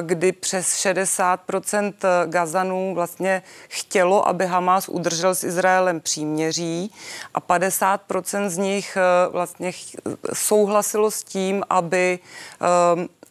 [0.01, 1.39] kdy přes 60
[2.25, 6.93] Gazanů vlastně chtělo, aby Hamas udržel s Izraelem příměří
[7.33, 8.97] a 50% z nich
[9.31, 9.71] vlastně
[10.33, 12.19] souhlasilo s tím, aby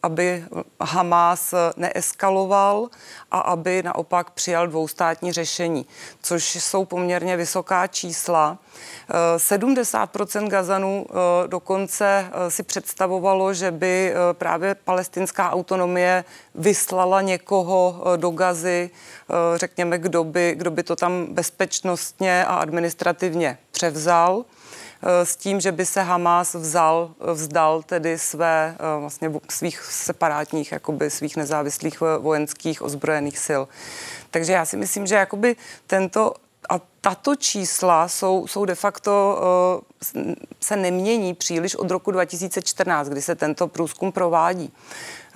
[0.03, 0.45] aby
[0.81, 2.89] Hamas neeskaloval
[3.31, 5.85] a aby naopak přijal dvoustátní řešení,
[6.21, 8.57] což jsou poměrně vysoká čísla.
[9.37, 16.23] 70% Gazanů eh, dokonce eh, si představovalo, že by eh, právě palestinská autonomie
[16.55, 18.89] vyslala někoho do Gazy,
[19.55, 24.45] řekněme, kdo by, kdo by to tam bezpečnostně a administrativně převzal.
[25.03, 30.71] Eh, s tím, že by se Hamas vzal, vzdal tedy své eh, vlastně svých separátních,
[30.71, 33.61] jakoby svých nezávislých vojenských ozbrojených sil.
[34.31, 35.55] Takže já si myslím, že jakoby
[35.87, 36.33] tento
[36.71, 39.41] a tato čísla jsou, jsou de facto,
[40.15, 40.23] uh,
[40.61, 44.73] se nemění příliš od roku 2014, kdy se tento průzkum provádí.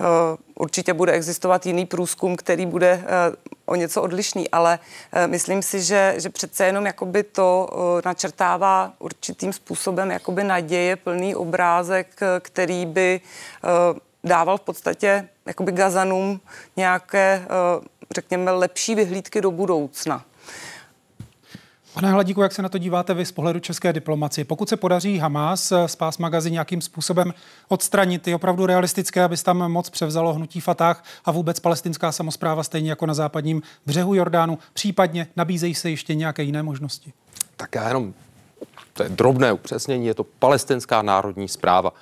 [0.00, 0.06] Uh,
[0.54, 3.34] určitě bude existovat jiný průzkum, který bude uh,
[3.66, 4.78] o něco odlišný, ale
[5.26, 7.68] myslím si, že, že přece jenom jakoby to
[8.04, 13.20] načrtává určitým způsobem jakoby naděje plný obrázek, který by
[14.24, 16.40] dával v podstatě jakoby Gazanům
[16.76, 17.46] nějaké,
[18.14, 20.24] řekněme, lepší vyhlídky do budoucna.
[21.96, 24.44] Pane Hladíku, jak se na to díváte vy z pohledu české diplomacie?
[24.44, 27.34] Pokud se podaří Hamas z pás magazy nějakým způsobem
[27.68, 32.90] odstranit, je opravdu realistické, aby tam moc převzalo hnutí Fatah a vůbec palestinská samozpráva stejně
[32.90, 37.12] jako na západním břehu Jordánu, případně nabízejí se ještě nějaké jiné možnosti?
[37.56, 38.14] Tak já jenom,
[38.92, 41.92] to je drobné upřesnění, je to palestinská národní zpráva.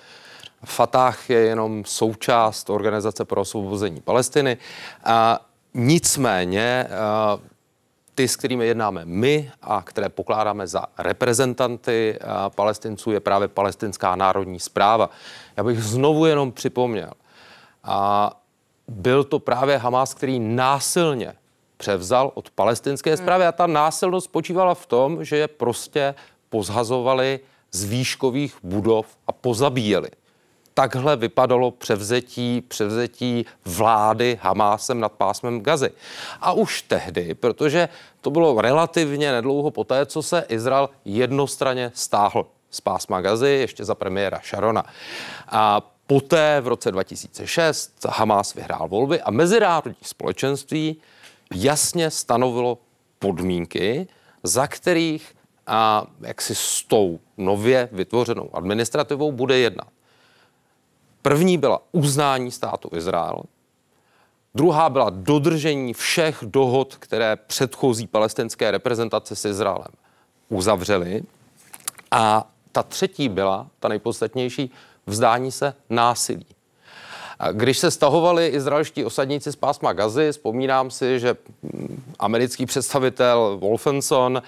[0.65, 4.57] Fatah je jenom součást Organizace pro osvobození Palestiny.
[5.05, 6.87] A nicméně
[8.15, 14.17] ty, s kterými jednáme my a které pokládáme za reprezentanty eh, palestinců, je právě palestinská
[14.17, 15.11] národní zpráva.
[15.57, 17.11] Já bych znovu jenom připomněl,
[17.85, 18.31] a
[18.89, 21.35] byl to právě Hamas, který násilně
[21.77, 26.15] převzal od palestinské zprávy a ta násilnost spočívala v tom, že je prostě
[26.49, 27.41] pozhazovali
[27.73, 30.09] z výškových budov a pozabíjeli
[30.75, 35.91] takhle vypadalo převzetí, převzetí vlády Hamásem nad pásmem Gazy.
[36.41, 37.89] A už tehdy, protože
[38.21, 43.95] to bylo relativně nedlouho poté, co se Izrael jednostranně stáhl z pásma Gazy, ještě za
[43.95, 44.85] premiéra Sharona.
[45.49, 50.97] A poté v roce 2006 Hamás vyhrál volby a mezinárodní společenství
[51.55, 52.79] jasně stanovilo
[53.19, 54.09] podmínky,
[54.43, 55.35] za kterých
[55.67, 59.94] a jak si s tou nově vytvořenou administrativou bude jednat.
[61.27, 63.43] První byla uznání státu Izrael,
[64.55, 69.89] druhá byla dodržení všech dohod, které předchozí palestinské reprezentace s Izraelem
[70.49, 71.23] uzavřely.
[72.11, 74.71] A ta třetí byla, ta nejpodstatnější,
[75.07, 76.47] vzdání se násilí.
[77.53, 81.37] Když se stahovali izraelští osadníci z pásma Gazy, vzpomínám si, že
[82.19, 84.43] americký představitel Wolfenson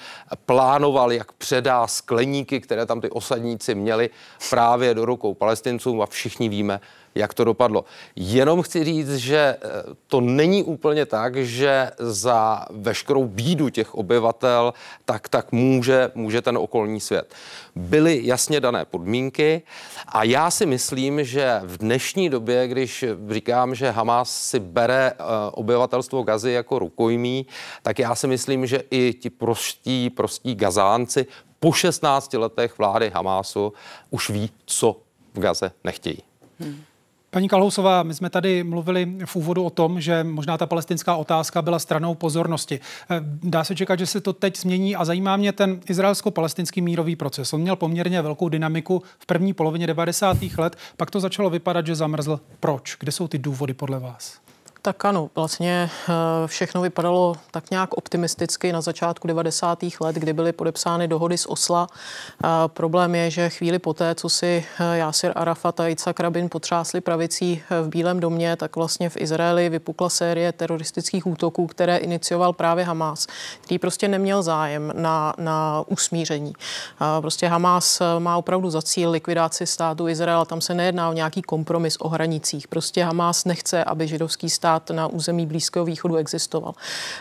[0.47, 4.11] plánoval, jak předá skleníky, které tam ty osadníci měli
[4.51, 6.81] právě do rukou palestincům a všichni víme,
[7.17, 7.85] jak to dopadlo.
[8.17, 9.59] Jenom chci říct, že eh,
[10.07, 16.59] to není úplně tak, že za veškerou bídu těch obyvatel tak, tak může, může ten
[16.59, 17.35] okolní svět.
[17.77, 19.63] Byly jasně dané podmínky
[20.09, 25.23] a já si myslím, že v dnešní době, když říkám, že Hamas si bere eh,
[25.51, 27.47] obyvatelstvo Gazy jako rukojmí,
[27.83, 31.27] tak já si myslím, že i ti prostí, prostí gazánci
[31.61, 33.73] po 16 letech vlády Hamásu
[34.11, 34.97] už ví, co
[35.35, 36.19] v Gaze nechtějí.
[36.59, 36.83] Hmm.
[37.31, 41.63] Paní Kalhousová, my jsme tady mluvili v úvodu o tom, že možná ta palestinská otázka
[41.63, 42.81] byla stranou pozornosti.
[43.11, 47.17] Eh, dá se čekat, že se to teď změní a zajímá mě ten izraelsko-palestinský mírový
[47.17, 47.53] proces.
[47.53, 50.37] On měl poměrně velkou dynamiku v první polovině 90.
[50.59, 52.41] let, pak to začalo vypadat, že zamrzl.
[52.61, 52.97] Proč?
[53.01, 54.46] Kde jsou ty důvody podle vás?
[54.87, 56.13] Tak ano, vlastně eh,
[56.47, 59.79] všechno vypadalo tak nějak optimisticky na začátku 90.
[60.01, 61.87] let, kdy byly podepsány dohody z Osla.
[62.67, 67.63] Problém je, že chvíli poté, co si eh, Jásir Arafat a Yitzhak Rabin potřásli pravicí
[67.71, 72.85] eh, v Bílém domě, tak vlastně v Izraeli vypukla série teroristických útoků, které inicioval právě
[72.85, 73.27] Hamas,
[73.61, 76.53] který prostě neměl zájem na, na usmíření.
[77.21, 80.45] Prostě Hamas má opravdu za cíl likvidaci státu Izrael.
[80.45, 82.69] Tam se nejedná o nějaký kompromis o hranicích.
[82.69, 86.75] Prostě Hamas nechce, aby židovský stát stát na území Blízkého východu existoval.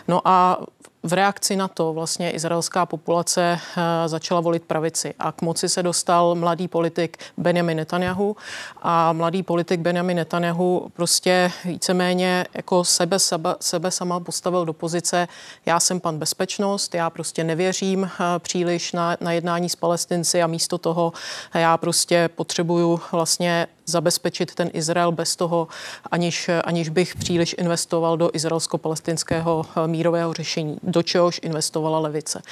[0.08, 0.60] No a
[1.02, 5.82] v reakci na to vlastně izraelská populace eh, začala volit pravici a k moci se
[5.82, 8.36] dostal mladý politik Benjamin Netanyahu
[8.82, 15.28] a mladý politik Benjamin Netanyahu prostě víceméně jako sebe, sebe, sebe sama postavil do pozice
[15.66, 20.46] já jsem pan bezpečnost, já prostě nevěřím eh, příliš na, na jednání s palestinci a
[20.46, 21.12] místo toho
[21.54, 25.68] já prostě potřebuju vlastně zabezpečit ten Izrael bez toho,
[26.10, 32.42] aniž, aniž bych příliš investoval do izraelsko-palestinského eh, mírového řešení do čehož investovala levice.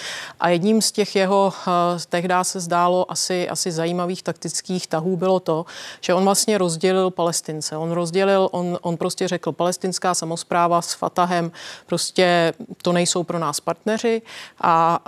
[0.41, 1.71] A jedním z těch jeho, eh,
[2.09, 5.67] tehdy se zdálo asi, asi zajímavých taktických tahů bylo to,
[6.01, 7.77] že on vlastně rozdělil Palestince.
[7.77, 11.53] On rozdělil, on, on prostě řekl, palestinská samozpráva s Fatahem
[11.87, 14.23] prostě to nejsou pro nás partneři
[14.61, 15.01] a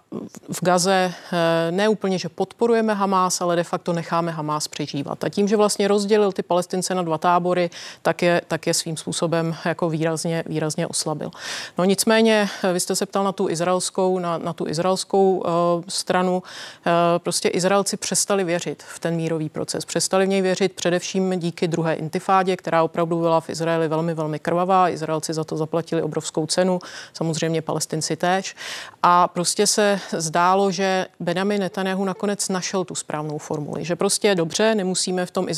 [0.52, 5.24] v Gaze eh, ne úplně, že podporujeme Hamás, ale de facto necháme Hamás přežívat.
[5.24, 7.70] A tím, že vlastně rozdělil ty Palestince na dva tábory,
[8.02, 11.30] tak je, tak je svým způsobem jako výrazně, výrazně oslabil.
[11.78, 15.44] No nicméně, eh, vy jste se ptal na tu izraelskou, na, na tu izraelskou uh,
[15.88, 16.42] stranu.
[16.86, 19.84] Uh, prostě Izraelci přestali věřit v ten mírový proces.
[19.84, 24.38] Přestali v něj věřit především díky druhé intifádě, která opravdu byla v Izraeli velmi, velmi
[24.38, 24.88] krvavá.
[24.88, 26.78] Izraelci za to zaplatili obrovskou cenu,
[27.12, 28.56] samozřejmě palestinci též.
[29.02, 34.74] A prostě se zdálo, že Benjamin Netanyahu nakonec našel tu správnou formuli, že prostě dobře,
[34.74, 35.48] nemusíme v tom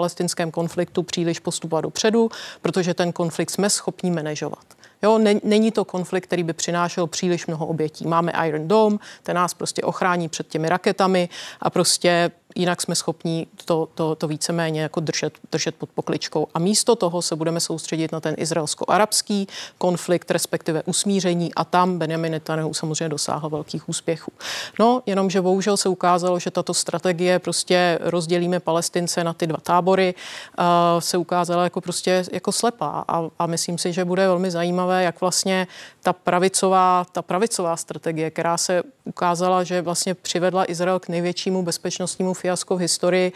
[0.00, 2.30] izraelsko-palestinském konfliktu příliš postupovat dopředu,
[2.62, 4.64] protože ten konflikt jsme schopni manažovat.
[5.02, 8.06] Jo, není to konflikt, který by přinášel příliš mnoho obětí.
[8.06, 11.28] Máme Iron Dome, ten nás prostě ochrání před těmi raketami
[11.60, 16.46] a prostě jinak jsme schopni to, to, to víceméně jako držet, držet pod pokličkou.
[16.54, 19.48] A místo toho se budeme soustředit na ten izraelsko-arabský
[19.78, 24.32] konflikt, respektive usmíření a tam Benjamin Netanyahu samozřejmě dosáhl velkých úspěchů.
[24.78, 30.14] No, jenomže bohužel se ukázalo, že tato strategie prostě rozdělíme Palestince na ty dva tábory,
[30.58, 30.64] uh,
[30.98, 35.20] se ukázala jako prostě jako slepá a, a myslím si, že bude velmi zajímavé, jak
[35.20, 35.66] vlastně
[36.02, 42.34] ta pravicová, ta pravicová strategie, která se ukázala, že vlastně přivedla Izrael k největšímu bezpečnostnímu
[42.34, 43.32] fiasko v historii,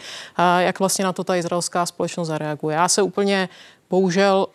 [0.59, 2.75] jak vlastně na to ta izraelská společnost zareaguje.
[2.75, 3.49] Já se úplně
[3.89, 4.47] Bohužel,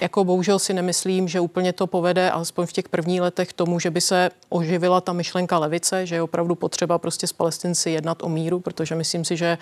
[0.00, 3.90] jako bohužel si nemyslím, že úplně to povede, alespoň v těch prvních letech, tomu, že
[3.90, 8.28] by se oživila ta myšlenka levice, že je opravdu potřeba prostě s palestinci jednat o
[8.28, 9.58] míru, protože myslím si, že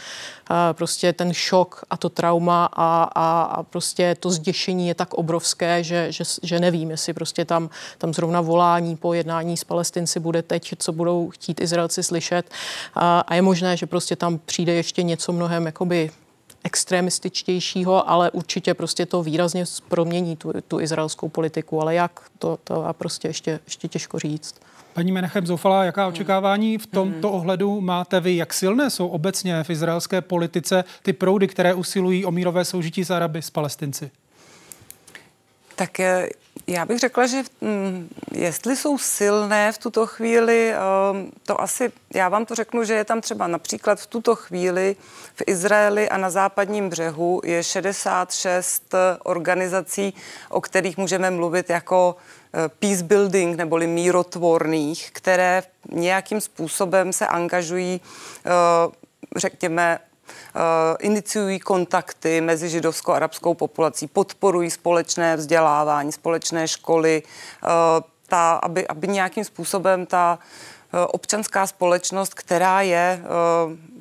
[0.73, 5.85] prostě ten šok a to trauma a, a, a prostě to zděšení je tak obrovské,
[5.85, 10.43] že, že, že nevím, jestli prostě tam, tam zrovna volání po jednání s palestinci bude
[10.43, 12.51] teď, co budou chtít Izraelci slyšet.
[12.95, 16.11] A, a je možné, že prostě tam přijde ještě něco mnohem jakoby
[16.67, 21.81] extremističtějšího, ale určitě prostě to výrazně promění tu, tu izraelskou politiku.
[21.81, 24.55] Ale jak, to, to a prostě ještě, ještě těžko říct.
[24.95, 28.37] Paní Menachem Zoufala, jaká očekávání v tomto ohledu máte vy?
[28.37, 33.11] Jak silné jsou obecně v izraelské politice ty proudy, které usilují o mírové soužití s
[33.11, 34.11] Araby, s Palestinci?
[35.75, 36.29] Tak eh,
[36.67, 42.29] já bych řekla, že hm, jestli jsou silné v tuto chvíli, ehm, to asi, já
[42.29, 44.97] vám to řeknu, že je tam třeba například v tuto chvíli
[45.35, 48.95] v Izraeli a na západním břehu je 66
[49.25, 50.15] organizací,
[50.49, 52.17] o kterých můžeme mluvit jako
[52.55, 55.63] eh, peace building neboli mírotvorných, které
[55.93, 58.01] nějakým způsobem se angažují,
[58.47, 58.51] eh,
[59.37, 59.99] řekněme,
[60.99, 67.69] iniciují kontakty mezi židovskou a arabskou populací, podporují společné vzdělávání, společné školy, eh,
[68.27, 70.39] ta, aby, aby nějakým způsobem ta
[71.07, 73.23] občanská společnost, která je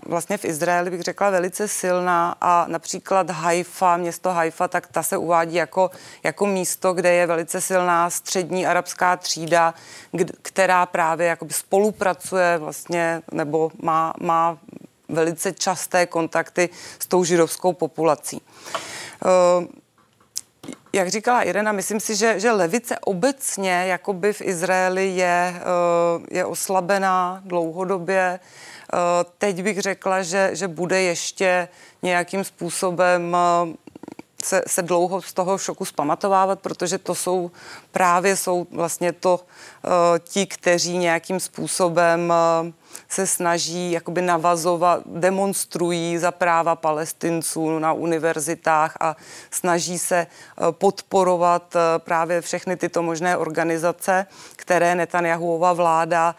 [0.05, 5.17] vlastně v Izraeli, bych řekla, velice silná a například Haifa, město Haifa, tak ta se
[5.17, 5.91] uvádí jako,
[6.23, 9.73] jako místo, kde je velice silná střední arabská třída,
[10.41, 14.57] která právě spolupracuje vlastně nebo má, má
[15.10, 18.41] velice časté kontakty s tou židovskou populací.
[19.26, 19.66] Uh,
[20.93, 26.45] jak říkala Irena, myslím si, že, že levice obecně jakoby v Izraeli je, uh, je
[26.45, 28.39] oslabená dlouhodobě.
[28.93, 28.99] Uh,
[29.38, 31.68] teď bych řekla, že, že bude ještě
[32.01, 33.38] nějakým způsobem
[34.43, 37.51] se, se dlouho z toho šoku zpamatovávat, protože to jsou
[37.91, 39.39] právě jsou vlastně to
[40.20, 42.34] ti, kteří nějakým způsobem
[42.66, 42.72] uh,
[43.09, 49.15] se snaží jakoby navazovat, demonstrují za práva palestinců na univerzitách a
[49.51, 54.25] snaží se uh, podporovat uh, právě všechny tyto možné organizace,
[54.55, 56.35] které Netanyahuova vláda,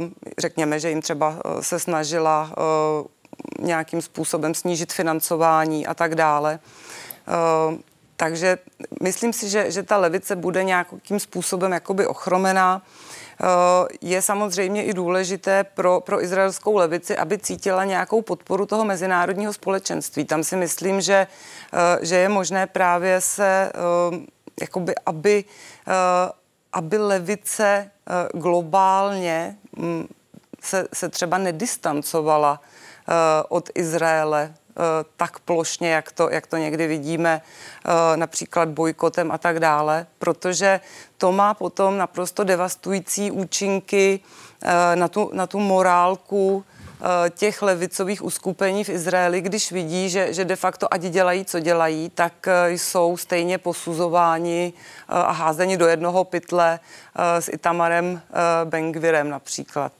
[0.00, 0.06] uh,
[0.38, 2.50] řekněme, že jim třeba se snažila
[3.58, 6.58] nějakým způsobem snížit financování a tak dále.
[7.28, 7.78] Eh,
[8.16, 8.58] takže
[9.02, 12.82] myslím si, že, že ta levice bude nějakým způsobem jakoby ochromená.
[13.40, 19.52] Eh, je samozřejmě i důležité pro, pro izraelskou levici, aby cítila nějakou podporu toho mezinárodního
[19.52, 20.24] společenství.
[20.24, 21.26] Tam si myslím, že,
[21.72, 23.72] eh, že je možné právě se,
[24.60, 25.44] jakoby, aby,
[26.72, 27.90] aby levice
[28.34, 30.08] globálně mm,
[30.62, 32.60] se, se třeba nedistancovala
[33.48, 34.69] od Izraele Eh,
[35.16, 40.80] tak plošně, jak to, jak to někdy vidíme, eh, například bojkotem a tak dále, protože
[41.18, 44.20] to má potom naprosto devastující účinky
[44.62, 46.64] eh, na tu, na tu morálku
[47.30, 52.10] těch levicových uskupení v Izraeli, když vidí, že, že de facto ať dělají, co dělají,
[52.14, 54.72] tak jsou stejně posuzováni
[55.08, 56.80] a házeni do jednoho pytle
[57.16, 58.22] s Itamarem
[58.64, 59.92] Bengvirem například.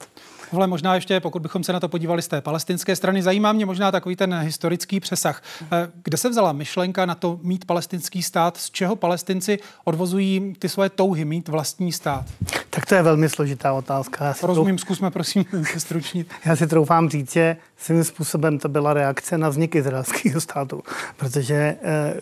[0.51, 3.65] Ale možná ještě, pokud bychom se na to podívali z té palestinské strany, zajímá mě
[3.65, 5.43] možná takový ten historický přesah.
[5.61, 5.67] Eh,
[6.03, 8.57] kde se vzala myšlenka na to mít palestinský stát?
[8.57, 12.25] Z čeho palestinci odvozují ty svoje touhy mít vlastní stát?
[12.69, 14.25] Tak to je velmi složitá otázka.
[14.25, 14.81] Já Rozumím, trouf...
[14.81, 15.45] zkusme prosím
[15.77, 16.27] stručnit.
[16.45, 20.83] Já si troufám říct, že svým způsobem to byla reakce na vznik izraelského státu,
[21.17, 22.13] protože eh,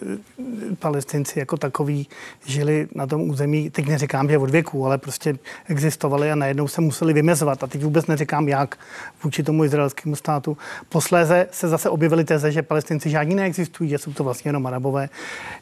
[0.79, 2.07] palestinci jako takový
[2.45, 5.37] žili na tom území, teď neříkám, že od věku, ale prostě
[5.67, 7.63] existovali a najednou se museli vymezovat.
[7.63, 8.77] A teď vůbec neříkám, jak
[9.23, 10.57] vůči tomu izraelskému státu.
[10.89, 15.09] Posléze se zase objevily teze, že palestinci žádní neexistují, že jsou to vlastně jenom arabové.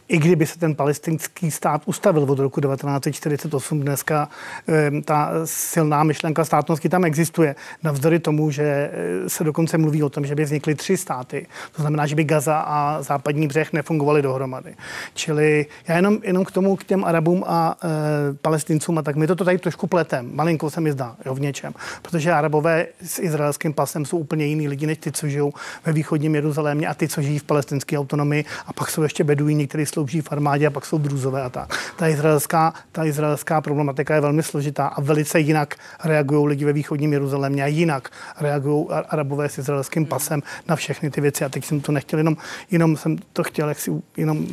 [0.08, 4.30] I kdyby se ten palestinský stát ustavil od roku 1948, dneska
[4.68, 7.56] eh, ta silná myšlenka státnosti tam existuje.
[7.84, 11.48] Navzdory tomu, že eh, se dokonce mluví o tom, že by vznikly tři státy.
[11.76, 14.76] To znamená, že by Gaza a západní břeh nefungovaly dohromady.
[15.14, 19.28] Čili já jenom, jenom k tomu, k těm Arabům a e, Palestincům, a tak my
[19.28, 20.30] to tady trošku pletem.
[20.34, 21.74] Malinko se mi zdá, jo, v něčem.
[22.02, 25.54] Protože Arabové s izraelským pasem jsou úplně jiný lidi, než ty, co žijou
[25.86, 28.46] ve východním Jeruzalémě a ty, co žijí v palestinské autonomii.
[28.68, 31.80] A pak jsou ještě beduíni, kteří slouží v armádě a pak jsou druzové a tak.
[31.96, 37.14] Ta izraelská, ta izraelská problematika je velmi složitá a velice jinak reagují lidi ve východním
[37.14, 38.10] Jeruzalémě a jinak
[38.40, 41.46] reagují Arabové s izraelským izraelským pasem na všechny ty věci.
[41.46, 42.38] A teď jsem to nechtěl jenom,
[42.72, 44.48] jenom jsem to chtěl jak si jenom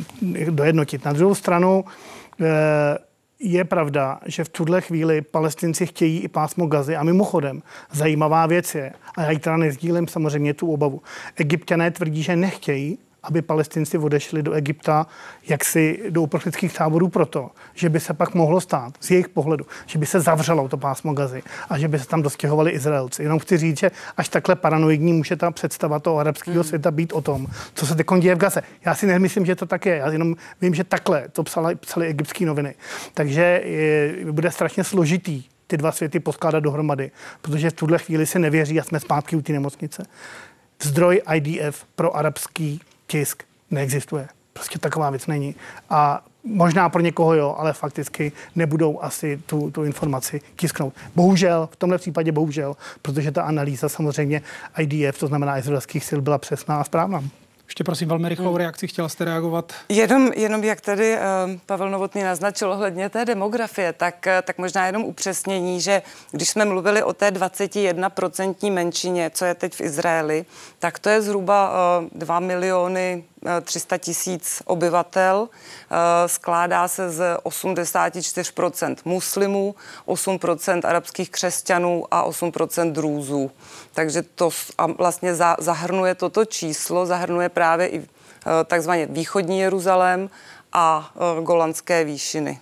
[0.49, 1.05] dojednotit.
[1.05, 1.85] Na druhou stranu
[2.41, 2.97] eh,
[3.39, 6.95] je pravda, že v tuhle chvíli palestinci chtějí i pásmo Gazy.
[6.95, 7.61] A mimochodem,
[7.91, 11.01] zajímavá věc je, a já ji teda nezdílím samozřejmě tu obavu,
[11.35, 12.97] egyptiané tvrdí, že nechtějí,
[13.27, 15.07] aby palestinci odešli do Egypta
[15.47, 19.99] jaksi do uprchlických táborů proto, že by se pak mohlo stát z jejich pohledu, že
[19.99, 23.23] by se zavřelo to pásmo Gazy a že by se tam dostěhovali Izraelci.
[23.23, 26.63] Jenom chci říct, že až takhle paranoidní může ta představa toho arabského mm.
[26.63, 28.61] světa být o tom, co se teď děje v Gaze.
[28.85, 29.95] Já si nemyslím, že to tak je.
[29.95, 32.75] Já jenom vím, že takhle to psali, psali egyptské noviny.
[33.13, 37.11] Takže je, bude strašně složitý ty dva světy poskládat dohromady,
[37.41, 40.05] protože v tuhle chvíli si nevěří a jsme zpátky u té nemocnice.
[40.81, 44.27] Zdroj IDF pro arabský tisk neexistuje.
[44.53, 45.55] Prostě taková věc není.
[45.89, 50.93] A možná pro někoho jo, ale fakticky nebudou asi tu, tu informaci tisknout.
[51.15, 54.41] Bohužel, v tomhle případě bohužel, protože ta analýza samozřejmě
[54.77, 57.23] IDF, to znamená izraelských sil, byla přesná a správná.
[57.65, 58.55] Ještě prosím velmi rychlou hmm.
[58.55, 59.73] reakci, chtěla jste reagovat?
[59.89, 61.21] Jenom, jenom jak tady uh,
[61.65, 66.01] Pavel Novotný naznačil ohledně té demografie, tak, uh, tak možná jenom upřesnění, že
[66.31, 70.45] když jsme mluvili o té 21% menšině, co je teď v Izraeli,
[70.79, 73.23] tak to je zhruba uh, 2 miliony
[73.61, 75.49] 300 tisíc obyvatel,
[76.25, 79.75] skládá se z 84% muslimů,
[80.07, 83.51] 8% arabských křesťanů a 8% drůzů.
[83.93, 84.49] Takže to
[84.97, 88.07] vlastně zahrnuje toto číslo, zahrnuje právě i
[88.65, 90.29] takzvaně východní Jeruzalém
[90.73, 92.59] a Golandské výšiny.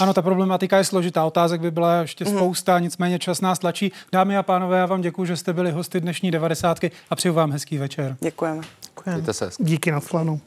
[0.00, 1.24] Ano, ta problematika je složitá.
[1.24, 2.30] Otázek by byla ještě mm.
[2.36, 3.92] spousta, nicméně čas nás tlačí.
[4.12, 7.52] Dámy a pánové, já vám děkuji, že jste byli hosty dnešní devadesátky a přeju vám
[7.52, 8.16] hezký večer.
[8.20, 8.62] Děkujeme.
[8.86, 9.34] Děkujeme.
[9.34, 9.50] se.
[9.58, 10.40] Díky na slanu.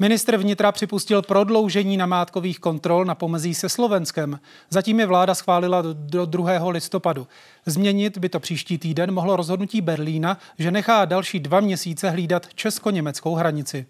[0.00, 4.40] Ministr vnitra připustil prodloužení namátkových kontrol na pomezí se Slovenskem.
[4.70, 6.70] Zatím je vláda schválila do 2.
[6.70, 7.26] listopadu.
[7.66, 13.34] Změnit by to příští týden mohlo rozhodnutí Berlína, že nechá další dva měsíce hlídat česko-německou
[13.34, 13.86] hranici.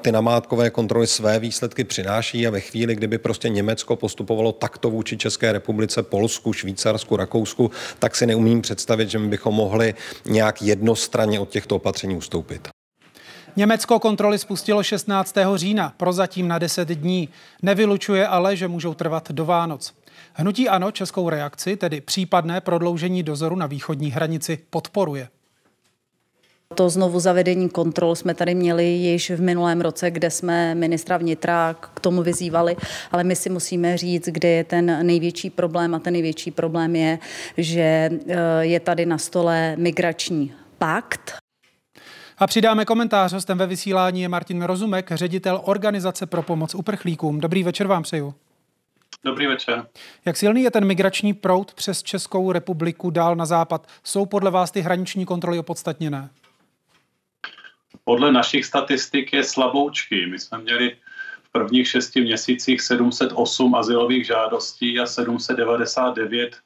[0.00, 5.16] Ty namátkové kontroly své výsledky přináší a ve chvíli, kdyby prostě Německo postupovalo takto vůči
[5.16, 9.94] České republice, Polsku, Švýcarsku, Rakousku, tak si neumím představit, že my bychom mohli
[10.26, 12.68] nějak jednostranně od těchto opatření ustoupit.
[13.60, 15.34] Německo kontroly spustilo 16.
[15.54, 17.28] října, prozatím na 10 dní.
[17.62, 19.92] Nevylučuje ale, že můžou trvat do Vánoc.
[20.32, 25.28] Hnutí Ano českou reakci, tedy případné prodloužení dozoru na východní hranici, podporuje.
[26.74, 31.74] To znovu zavedení kontrol jsme tady měli již v minulém roce, kde jsme ministra vnitra
[31.74, 32.76] k tomu vyzývali,
[33.12, 37.18] ale my si musíme říct, kde je ten největší problém a ten největší problém je,
[37.56, 41.40] že eh, je tady na stole migrační pakt,
[42.40, 43.32] a přidáme komentář.
[43.32, 47.40] Hostem ve vysílání je Martin Rozumek, ředitel Organizace pro pomoc uprchlíkům.
[47.40, 48.34] Dobrý večer vám přeju.
[49.24, 49.86] Dobrý večer.
[50.24, 53.86] Jak silný je ten migrační proud přes Českou republiku dál na západ?
[54.04, 56.30] Jsou podle vás ty hraniční kontroly opodstatněné?
[58.04, 60.26] Podle našich statistik je slaboučky.
[60.26, 60.96] My jsme měli
[61.42, 66.56] v prvních šesti měsících 708 asilových žádostí a 799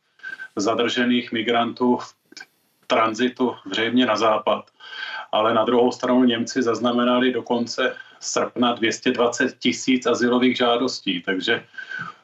[0.56, 2.14] zadržených migrantů v
[2.86, 4.73] tranzitu zřejmě na západ
[5.34, 11.64] ale na druhou stranu Němci zaznamenali do konce srpna 220 tisíc asilových žádostí, takže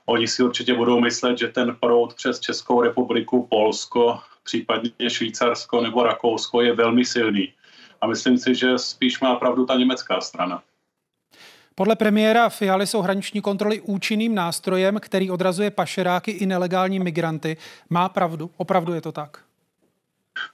[0.06, 6.02] oni si určitě budou myslet, že ten proud přes Českou republiku, Polsko, případně Švýcarsko nebo
[6.02, 7.52] Rakousko je velmi silný.
[8.00, 10.62] A myslím si, že spíš má pravdu ta německá strana.
[11.74, 17.56] Podle premiéra Fialy jsou hraniční kontroly účinným nástrojem, který odrazuje pašeráky i nelegální migranty.
[17.90, 18.50] Má pravdu?
[18.56, 19.49] Opravdu je to tak?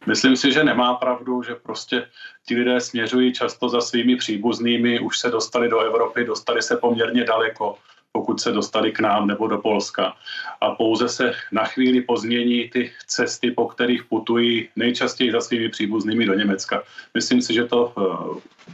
[0.07, 2.09] Myslím si, že nemá pravdu, že prostě
[2.47, 7.25] ti lidé směřují často za svými příbuznými, už se dostali do Evropy, dostali se poměrně
[7.25, 7.79] daleko,
[8.13, 10.17] pokud se dostali k nám nebo do Polska.
[10.61, 16.27] A pouze se na chvíli pozmění ty cesty, po kterých putují nejčastěji za svými příbuznými
[16.27, 16.83] do Německa.
[17.15, 18.01] Myslím si, že to eh,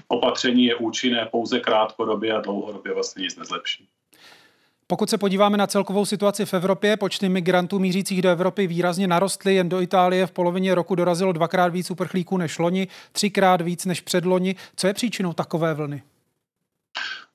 [0.09, 3.88] opatření je účinné pouze krátkodobě a dlouhodobě vlastně nic nezlepší.
[4.93, 9.55] Pokud se podíváme na celkovou situaci v Evropě, počty migrantů mířících do Evropy výrazně narostly.
[9.55, 14.01] Jen do Itálie v polovině roku dorazilo dvakrát víc uprchlíků než loni, třikrát víc než
[14.01, 14.57] předloni.
[14.76, 16.03] Co je příčinou takové vlny?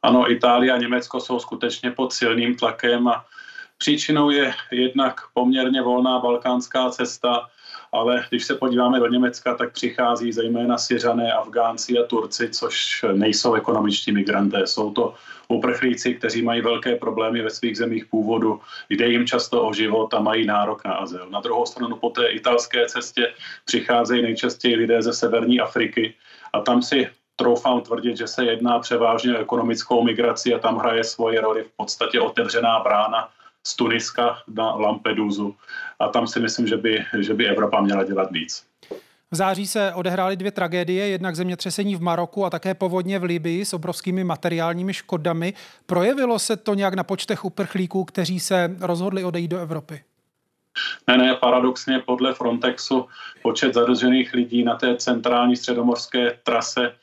[0.01, 3.25] Ano, Itálie a Německo jsou skutečně pod silným tlakem a
[3.77, 7.47] příčinou je jednak poměrně volná balkánská cesta,
[7.91, 13.53] ale když se podíváme do Německa, tak přichází zejména Syřané, Afgánci a Turci, což nejsou
[13.53, 14.67] ekonomičtí migranté.
[14.67, 15.13] Jsou to
[15.47, 18.59] uprchlíci, kteří mají velké problémy ve svých zemích původu,
[18.89, 21.27] jde jim často o život a mají nárok na azyl.
[21.29, 23.33] Na druhou stranu po té italské cestě
[23.65, 26.13] přicházejí nejčastěji lidé ze severní Afriky
[26.53, 31.03] a tam si troufám tvrdit, že se jedná převážně o ekonomickou migraci a tam hraje
[31.03, 33.29] svoje roli v podstatě otevřená brána
[33.67, 35.55] z Tuniska na Lampedusu.
[35.99, 38.65] A tam si myslím, že by, že by Evropa měla dělat víc.
[39.31, 43.65] V září se odehrály dvě tragédie, jednak zemětřesení v Maroku a také povodně v Libii
[43.65, 45.53] s obrovskými materiálními škodami.
[45.85, 50.03] Projevilo se to nějak na počtech uprchlíků, kteří se rozhodli odejít do Evropy?
[51.07, 53.05] Ne, ne, paradoxně podle Frontexu
[53.41, 56.93] počet zadržených lidí na té centrální středomorské trase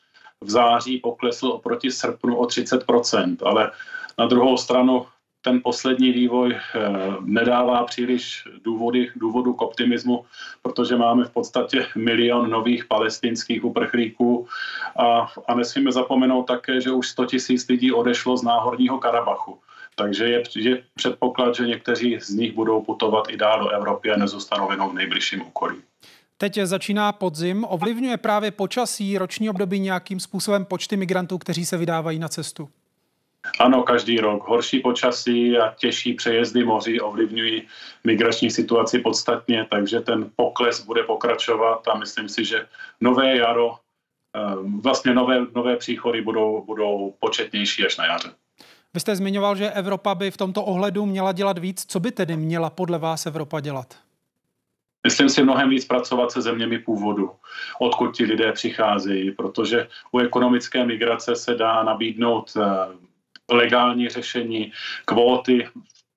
[0.40, 3.70] v září poklesl oproti srpnu o 30%, ale
[4.18, 5.06] na druhou stranu
[5.44, 6.80] ten poslední vývoj eh,
[7.20, 10.24] nedává příliš důvody, důvodu k optimismu,
[10.62, 14.46] protože máme v podstatě milion nových palestinských uprchlíků
[14.96, 19.58] a, a nesmíme zapomenout také, že už 100 tisíc lidí odešlo z náhorního Karabachu.
[19.96, 24.16] Takže je, je předpoklad, že někteří z nich budou putovat i dál do Evropy a
[24.16, 25.76] nezůstanou jenom v nejbližším okolí.
[26.38, 27.66] Teď začíná podzim.
[27.68, 32.68] Ovlivňuje právě počasí roční období nějakým způsobem počty migrantů, kteří se vydávají na cestu?
[33.60, 34.48] Ano, každý rok.
[34.48, 37.62] Horší počasí a těžší přejezdy moří ovlivňují
[38.04, 42.66] migrační situaci podstatně, takže ten pokles bude pokračovat a myslím si, že
[43.00, 43.76] nové jaro,
[44.34, 48.30] ehm, vlastně nové, nové příchody budou, budou početnější až na jaře.
[48.94, 51.84] Vy jste zmiňoval, že Evropa by v tomto ohledu měla dělat víc.
[51.88, 53.94] Co by tedy měla podle vás Evropa dělat?
[55.04, 57.30] Myslím si mnohem víc pracovat se zeměmi původu,
[57.80, 62.62] odkud ti lidé přicházejí, protože u ekonomické migrace se dá nabídnout eh,
[63.50, 64.72] legální řešení,
[65.04, 65.68] kvóty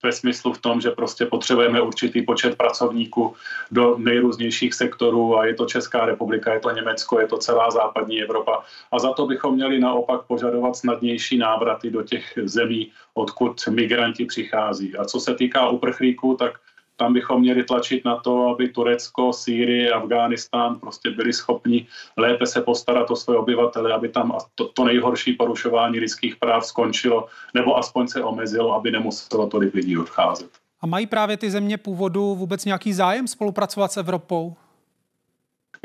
[0.04, 3.36] ve smyslu v tom, že prostě potřebujeme určitý počet pracovníků
[3.72, 8.22] do nejrůznějších sektorů a je to Česká republika, je to Německo, je to celá západní
[8.22, 8.64] Evropa.
[8.92, 14.98] A za to bychom měli naopak požadovat snadnější návraty do těch zemí, odkud migranti přichází.
[14.98, 16.60] A co se týká uprchlíků, tak
[16.98, 21.88] tam bychom měli tlačit na to, aby Turecko, Sýrie, Afghánistán prostě byli schopni
[22.18, 27.28] lépe se postarat o své obyvatele, aby tam to, to nejhorší porušování lidských práv skončilo,
[27.54, 30.50] nebo aspoň se omezilo, aby nemuselo tolik lidí odcházet.
[30.82, 34.56] A mají právě ty země původu vůbec nějaký zájem spolupracovat s Evropou?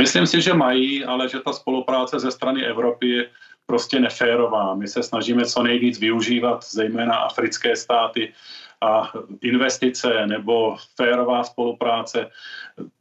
[0.00, 3.28] Myslím si, že mají, ale že ta spolupráce ze strany Evropy je
[3.66, 4.74] prostě neférová.
[4.74, 8.32] My se snažíme co nejvíc využívat, zejména africké státy,
[8.82, 12.30] a investice nebo férová spolupráce,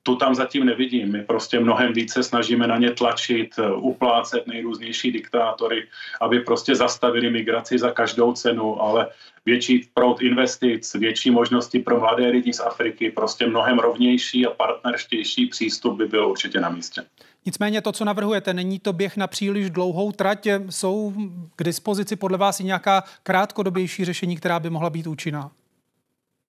[0.03, 1.11] tu tam zatím nevidím.
[1.11, 5.87] My prostě mnohem více snažíme na ně tlačit, uplácet nejrůznější diktátory,
[6.21, 9.07] aby prostě zastavili migraci za každou cenu, ale
[9.45, 15.45] větší proud investic, větší možnosti pro mladé lidi z Afriky, prostě mnohem rovnější a partnerštější
[15.45, 17.01] přístup by byl určitě na místě.
[17.45, 20.47] Nicméně to, co navrhujete, není to běh na příliš dlouhou trať.
[20.69, 21.13] Jsou
[21.55, 25.51] k dispozici podle vás i nějaká krátkodobější řešení, která by mohla být účinná?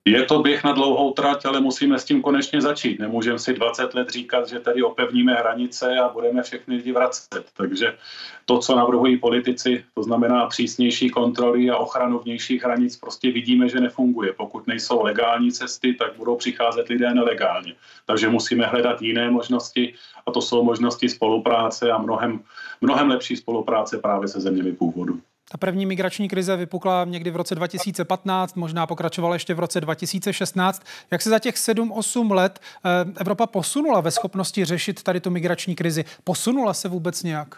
[0.04, 2.98] Je to běh na dlouhou trať, ale musíme s tím konečně začít.
[2.98, 7.44] Nemůžeme si 20 let říkat, že tady opevníme hranice a budeme všechny lidi vracet.
[7.56, 7.96] Takže
[8.44, 13.80] to, co navrhují politici, to znamená přísnější kontroly a ochranu vnějších hranic, prostě vidíme, že
[13.80, 14.32] nefunguje.
[14.32, 17.74] Pokud nejsou legální cesty, tak budou přicházet lidé nelegálně.
[18.06, 19.94] Takže musíme hledat jiné možnosti
[20.26, 22.40] a to jsou možnosti spolupráce a mnohem,
[22.80, 25.20] mnohem lepší spolupráce právě se zeměmi původu.
[25.52, 30.82] Ta první migrační krize vypukla někdy v roce 2015, možná pokračovala ještě v roce 2016.
[31.10, 35.74] Jak se za těch 7-8 let eh, Evropa posunula ve schopnosti řešit tady tu migrační
[35.74, 36.04] krizi?
[36.24, 37.56] Posunula se vůbec nějak?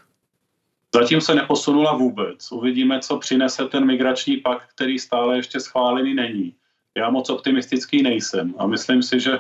[0.95, 2.53] Zatím se neposunula vůbec.
[2.53, 6.55] Uvidíme, co přinese ten migrační pakt, který stále ještě schválený není.
[6.97, 9.39] Já moc optimistický nejsem a myslím si, že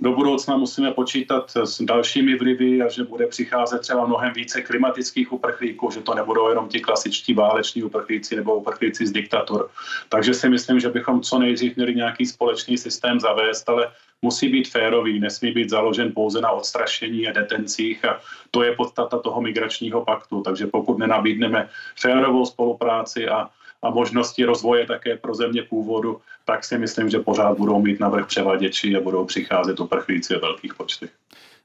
[0.00, 5.32] do budoucna musíme počítat s dalšími vlivy a že bude přicházet třeba mnohem více klimatických
[5.32, 9.70] uprchlíků, že to nebudou jenom ti klasičtí váleční uprchlíci nebo uprchlíci z diktatur.
[10.08, 14.68] Takže si myslím, že bychom co nejdřív měli nějaký společný systém zavést, ale musí být
[14.68, 18.20] férový, nesmí být založen pouze na odstrašení a detencích a
[18.50, 20.42] to je podstata toho migračního paktu.
[20.42, 23.48] Takže pokud nenabídneme férovou spolupráci a
[23.82, 28.26] a možnosti rozvoje také pro země původu, tak si myslím, že pořád budou mít navrh
[28.26, 31.10] převaděči a budou přicházet uprchlíci ve velkých počtech.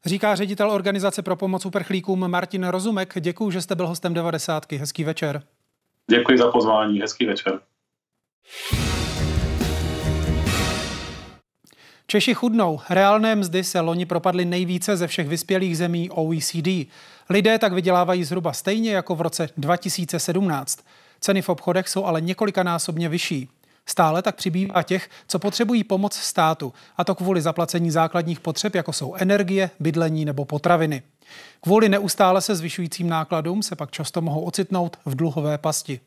[0.06, 3.14] Říká ředitel Organizace pro pomoc uprchlíkům Martin Rozumek.
[3.20, 4.72] Děkuji, že jste byl hostem 90.
[4.72, 5.44] Hezký večer.
[6.08, 7.02] Děkuji za pozvání.
[7.02, 7.60] Hezký večer.
[12.08, 12.80] Češi chudnou.
[12.90, 16.68] Reálné mzdy se loni propadly nejvíce ze všech vyspělých zemí OECD.
[17.30, 20.80] Lidé tak vydělávají zhruba stejně jako v roce 2017.
[21.20, 23.50] Ceny v obchodech jsou ale několikanásobně vyšší.
[23.86, 28.94] Stále tak přibývá těch, co potřebují pomoc státu, a to kvůli zaplacení základních potřeb, jako
[28.94, 31.04] jsou energie, bydlení nebo potraviny.
[31.62, 36.00] Kvůli neustále se zvyšujícím nákladům se pak často mohou ocitnout v dluhové pasti.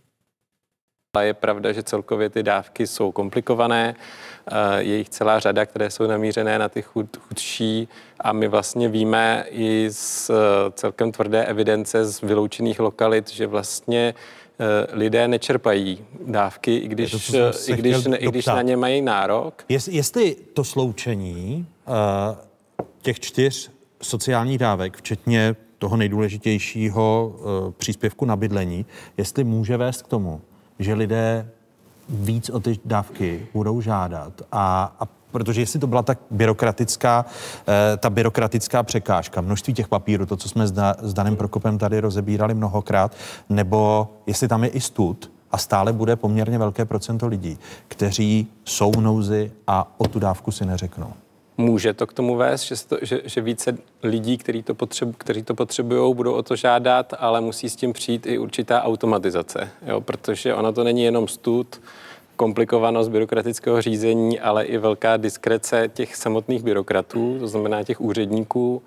[1.17, 3.95] A je pravda, že celkově ty dávky jsou komplikované,
[4.79, 7.89] je jich celá řada, které jsou namířené na ty chud, chudší
[8.21, 10.31] a my vlastně víme i z
[10.73, 14.48] celkem tvrdé evidence z vyloučených lokalit, že vlastně Eh,
[14.93, 19.65] lidé nečerpají dávky, i když, to, i když, ne, i když na ně mají nárok.
[19.69, 21.95] Jest, jestli to sloučení uh,
[23.03, 23.71] těch čtyř
[24.03, 28.87] sociálních dávek, včetně toho nejdůležitějšího uh, příspěvku na bydlení,
[29.17, 30.41] jestli může vést k tomu,
[30.79, 31.51] že lidé
[32.09, 37.27] víc o ty dávky budou žádat a, a protože jestli to byla tak byrokratická,
[37.69, 41.79] eh, ta byrokratická překážka, množství těch papírů, to, co jsme s, da, s Danem Prokopem
[41.79, 43.15] tady rozebírali mnohokrát,
[43.49, 48.91] nebo jestli tam je i stud, a stále bude poměrně velké procento lidí, kteří jsou
[48.91, 51.13] v nouzi a o tu dávku si neřeknou.
[51.61, 55.15] Může to k tomu vést, že, to, že, že více lidí, kteří to, potřebu,
[55.45, 60.01] to potřebují, budou o to žádat, ale musí s tím přijít i určitá automatizace, jo?
[60.01, 61.81] protože ono to není jenom stud,
[62.39, 68.83] komplikovanost byrokratického řízení, ale i velká diskrece těch samotných byrokratů, to znamená těch úředníků.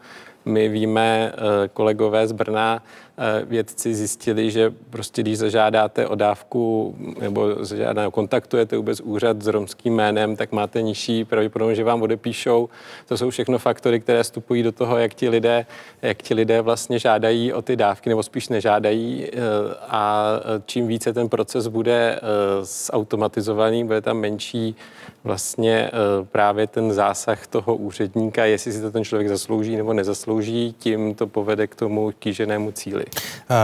[0.45, 2.81] My víme, eh, kolegové z Brna,
[3.23, 9.47] Eh, vědci zjistili, že prostě když zažádáte o dávku nebo zažádáte, kontaktujete vůbec úřad s
[9.47, 12.69] romským jménem, tak máte nižší pravděpodobnost, že vám odepíšou.
[13.07, 15.65] To jsou všechno faktory, které vstupují do toho, jak ti lidé,
[16.01, 19.25] jak ti lidé vlastně žádají o ty dávky, nebo spíš nežádají.
[19.25, 19.37] Eh,
[19.81, 20.25] a
[20.65, 22.19] čím více ten proces bude
[22.61, 24.75] zautomatizovaný, bude tam menší
[25.23, 25.91] vlastně
[26.31, 30.30] právě ten zásah toho úředníka, jestli si to ten člověk zaslouží nebo nezaslouží,
[30.77, 33.05] tím to povede k tomu kýženému cíli.
[33.05, 33.55] Uh,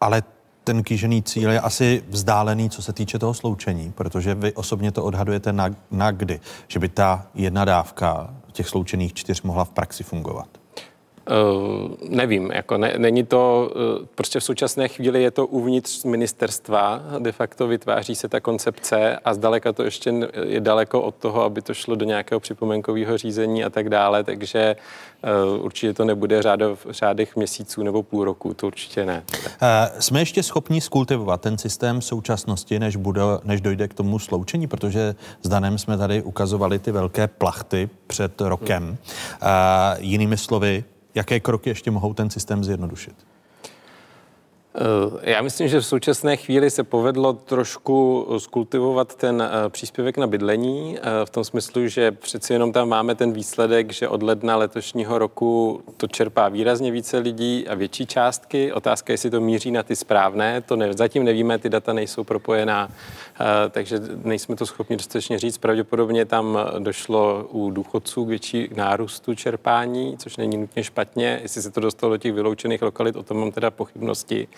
[0.00, 0.22] ale
[0.64, 5.04] ten kýžený cíl je asi vzdálený, co se týče toho sloučení, protože vy osobně to
[5.04, 10.02] odhadujete na, na kdy, že by ta jedna dávka těch sloučených čtyř mohla v praxi
[10.02, 10.48] fungovat.
[11.30, 13.70] Uh, nevím, jako ne, není to,
[14.00, 19.18] uh, prostě v současné chvíli je to uvnitř ministerstva, de facto vytváří se ta koncepce
[19.24, 20.12] a zdaleka to ještě
[20.44, 24.76] je daleko od toho, aby to šlo do nějakého připomenkového řízení a tak dále, takže
[25.56, 29.24] uh, určitě to nebude řádov, v řádech měsíců nebo půl roku, to určitě ne.
[29.98, 35.14] Jsme ještě schopni skultivovat ten systém současnosti, než, bude, než dojde k tomu sloučení, protože
[35.42, 38.84] s Danem jsme tady ukazovali ty velké plachty před rokem.
[38.84, 38.96] Hmm.
[39.98, 40.84] Jinými slovy,
[41.16, 43.14] jaké kroky ještě mohou ten systém zjednodušit?
[44.78, 50.26] Eh, já myslím, že v současné chvíli se povedlo trošku skultivovat ten eh, příspěvek na
[50.26, 54.56] bydlení, eh, v tom smyslu, že přeci jenom tam máme ten výsledek, že od ledna
[54.56, 58.72] letošního roku to čerpá výrazně více lidí a větší částky.
[58.72, 62.24] Otázka je, jestli to míří na ty správné, to ne, zatím nevíme, ty data nejsou
[62.24, 62.88] propojená,
[63.70, 65.58] takže nejsme to schopni dostatečně říct.
[65.58, 71.38] Pravděpodobně tam došlo u důchodců k větší nárůstu čerpání, což není nutně špatně.
[71.42, 74.48] Jestli se to dostalo do těch vyloučených lokalit, o tom mám teda pochybnosti.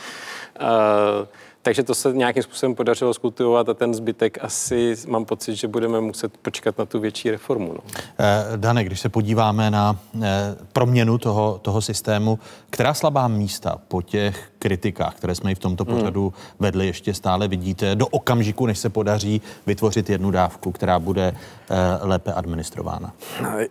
[0.60, 1.26] Uh,
[1.62, 6.00] takže to se nějakým způsobem podařilo skultivovat a ten zbytek asi mám pocit, že budeme
[6.00, 7.72] muset počkat na tu větší reformu.
[7.72, 7.80] No.
[8.18, 12.38] Eh, Dane, když se podíváme na eh, proměnu toho, toho systému,
[12.70, 15.94] která slabá místa po těch kritikách, které jsme i v tomto hmm.
[15.94, 16.56] pořadu hmm.
[16.60, 21.34] vedli, ještě stále vidíte do okamžiku, než se podaří vytvořit jednu dávku, která bude
[21.70, 23.12] eh, lépe administrována?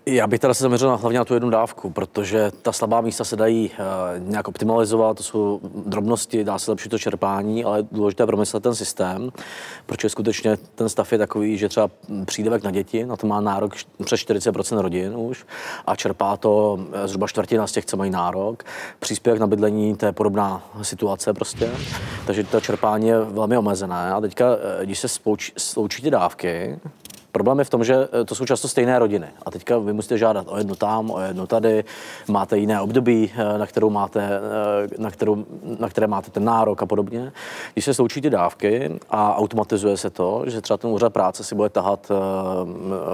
[0.06, 3.36] Já bych teda se zaměřil hlavně na tu jednu dávku, protože ta slabá místa se
[3.36, 3.72] dají
[4.20, 9.32] nějak optimalizovat, to jsou drobnosti, dá se lepšit to čerpání, ale důležité promyslet ten systém,
[9.86, 11.90] protože skutečně ten stav je takový, že třeba
[12.26, 15.46] přídavek na děti, na to má nárok přes 40% rodin už
[15.88, 18.64] a čerpá to eh, zhruba čtvrtina z těch, co mají nárok.
[19.00, 21.72] Příspěvek na bydlení, to je podobná situace prostě,
[22.26, 24.12] takže to čerpání je velmi omezené.
[24.12, 24.46] A teďka,
[24.82, 25.08] eh, když se
[25.58, 26.80] sloučí ty dávky,
[27.38, 29.28] Problém je v tom, že eh, to jsou často stejné rodiny.
[29.46, 31.84] A teďka vy musíte žádat o jedno tam, o jedno tady,
[32.28, 35.46] máte jiné období, eh, na, kterou máte, eh, na, kterou,
[35.80, 37.32] na které máte ten nárok a podobně.
[37.74, 41.56] Když se sloučí ty dávky a automatizuje se to, že třeba ten úřad práce si
[41.56, 42.12] bude tahat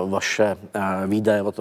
[0.06, 0.56] vaše
[1.08, 1.60] výdaje od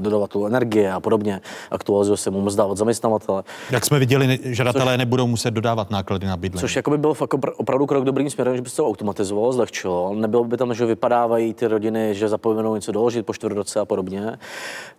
[0.00, 1.40] dodavatelů energie a podobně,
[1.70, 3.42] aktualizuje se mu mzda od zaměstnavatele.
[3.70, 6.60] Jak jsme viděli, žadatelé což, nebudou muset dodávat náklady na bydlení.
[6.60, 7.14] Což jako by byl
[7.56, 10.14] opravdu krok dobrým směrem, že by se to automatizovalo, zlehčilo.
[10.14, 13.84] Nebylo by tam, že vypadávají ty rodiny rodiny, že zapomenou něco doložit po čtvrtroce a
[13.84, 14.38] podobně,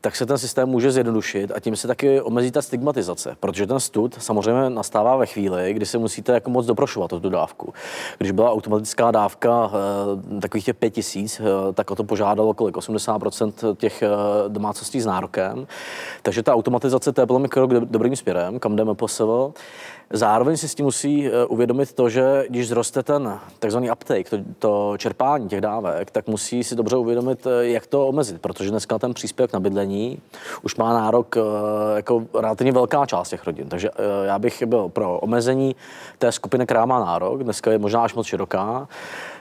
[0.01, 3.79] tak se ten systém může zjednodušit a tím se taky omezí ta stigmatizace, protože ten
[3.79, 7.73] stud samozřejmě nastává ve chvíli, kdy se musíte jako moc doprošovat o tu dávku.
[8.17, 9.71] Když byla automatická dávka
[10.37, 12.75] eh, takových těch pět tisíc, eh, tak o to požádalo kolik?
[12.75, 14.09] 80% těch eh,
[14.47, 15.67] domácností s nárokem.
[16.21, 19.07] Takže ta automatizace, to je podle mě krok dobrým směrem, kam jdeme po
[20.09, 24.37] Zároveň si s tím musí eh, uvědomit to, že když zroste ten takzvaný uptake, to,
[24.59, 28.99] to čerpání těch dávek, tak musí si dobře uvědomit, eh, jak to omezit, protože dneska
[28.99, 30.21] ten příspěvek na bydlení
[30.61, 31.41] už má nárok eh,
[31.95, 33.69] jako relativně velká část těch rodin.
[33.69, 33.89] Takže
[34.23, 35.75] já bych byl pro omezení
[36.17, 38.87] té skupiny, která má nárok, dneska je možná až moc široká,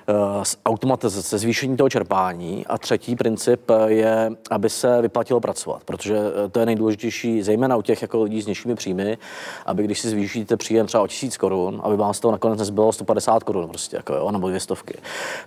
[0.09, 2.67] Eh, automatizace, zvýšení toho čerpání.
[2.67, 7.77] A třetí princip eh, je, aby se vyplatilo pracovat, protože eh, to je nejdůležitější, zejména
[7.77, 9.19] u těch jako lidí s nižšími příjmy,
[9.67, 12.93] aby když si zvýšíte příjem třeba o tisíc korun, aby vám z toho nakonec nezbylo
[12.93, 14.95] 150 korun, prostě, jako, jo, nebo dvě stovky.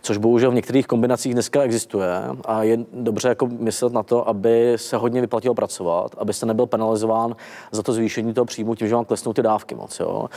[0.01, 2.09] Což bohužel v některých kombinacích dneska existuje
[2.45, 7.35] a je dobře jako myslet na to, aby se hodně vyplatilo pracovat, abyste nebyl penalizován
[7.71, 9.99] za to zvýšení toho příjmu tím, že vám klesnou ty dávky moc.
[9.99, 10.29] Jo.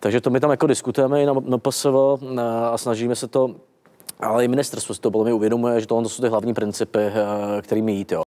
[0.00, 1.94] Takže to my tam jako diskutujeme i na MPSV
[2.72, 3.54] a snažíme se to
[4.20, 7.92] ale i ministerstvo si to mě uvědomuje, že tohle jsou ty hlavní principy, eh, kterými
[7.92, 8.12] jít.
[8.12, 8.27] Jo.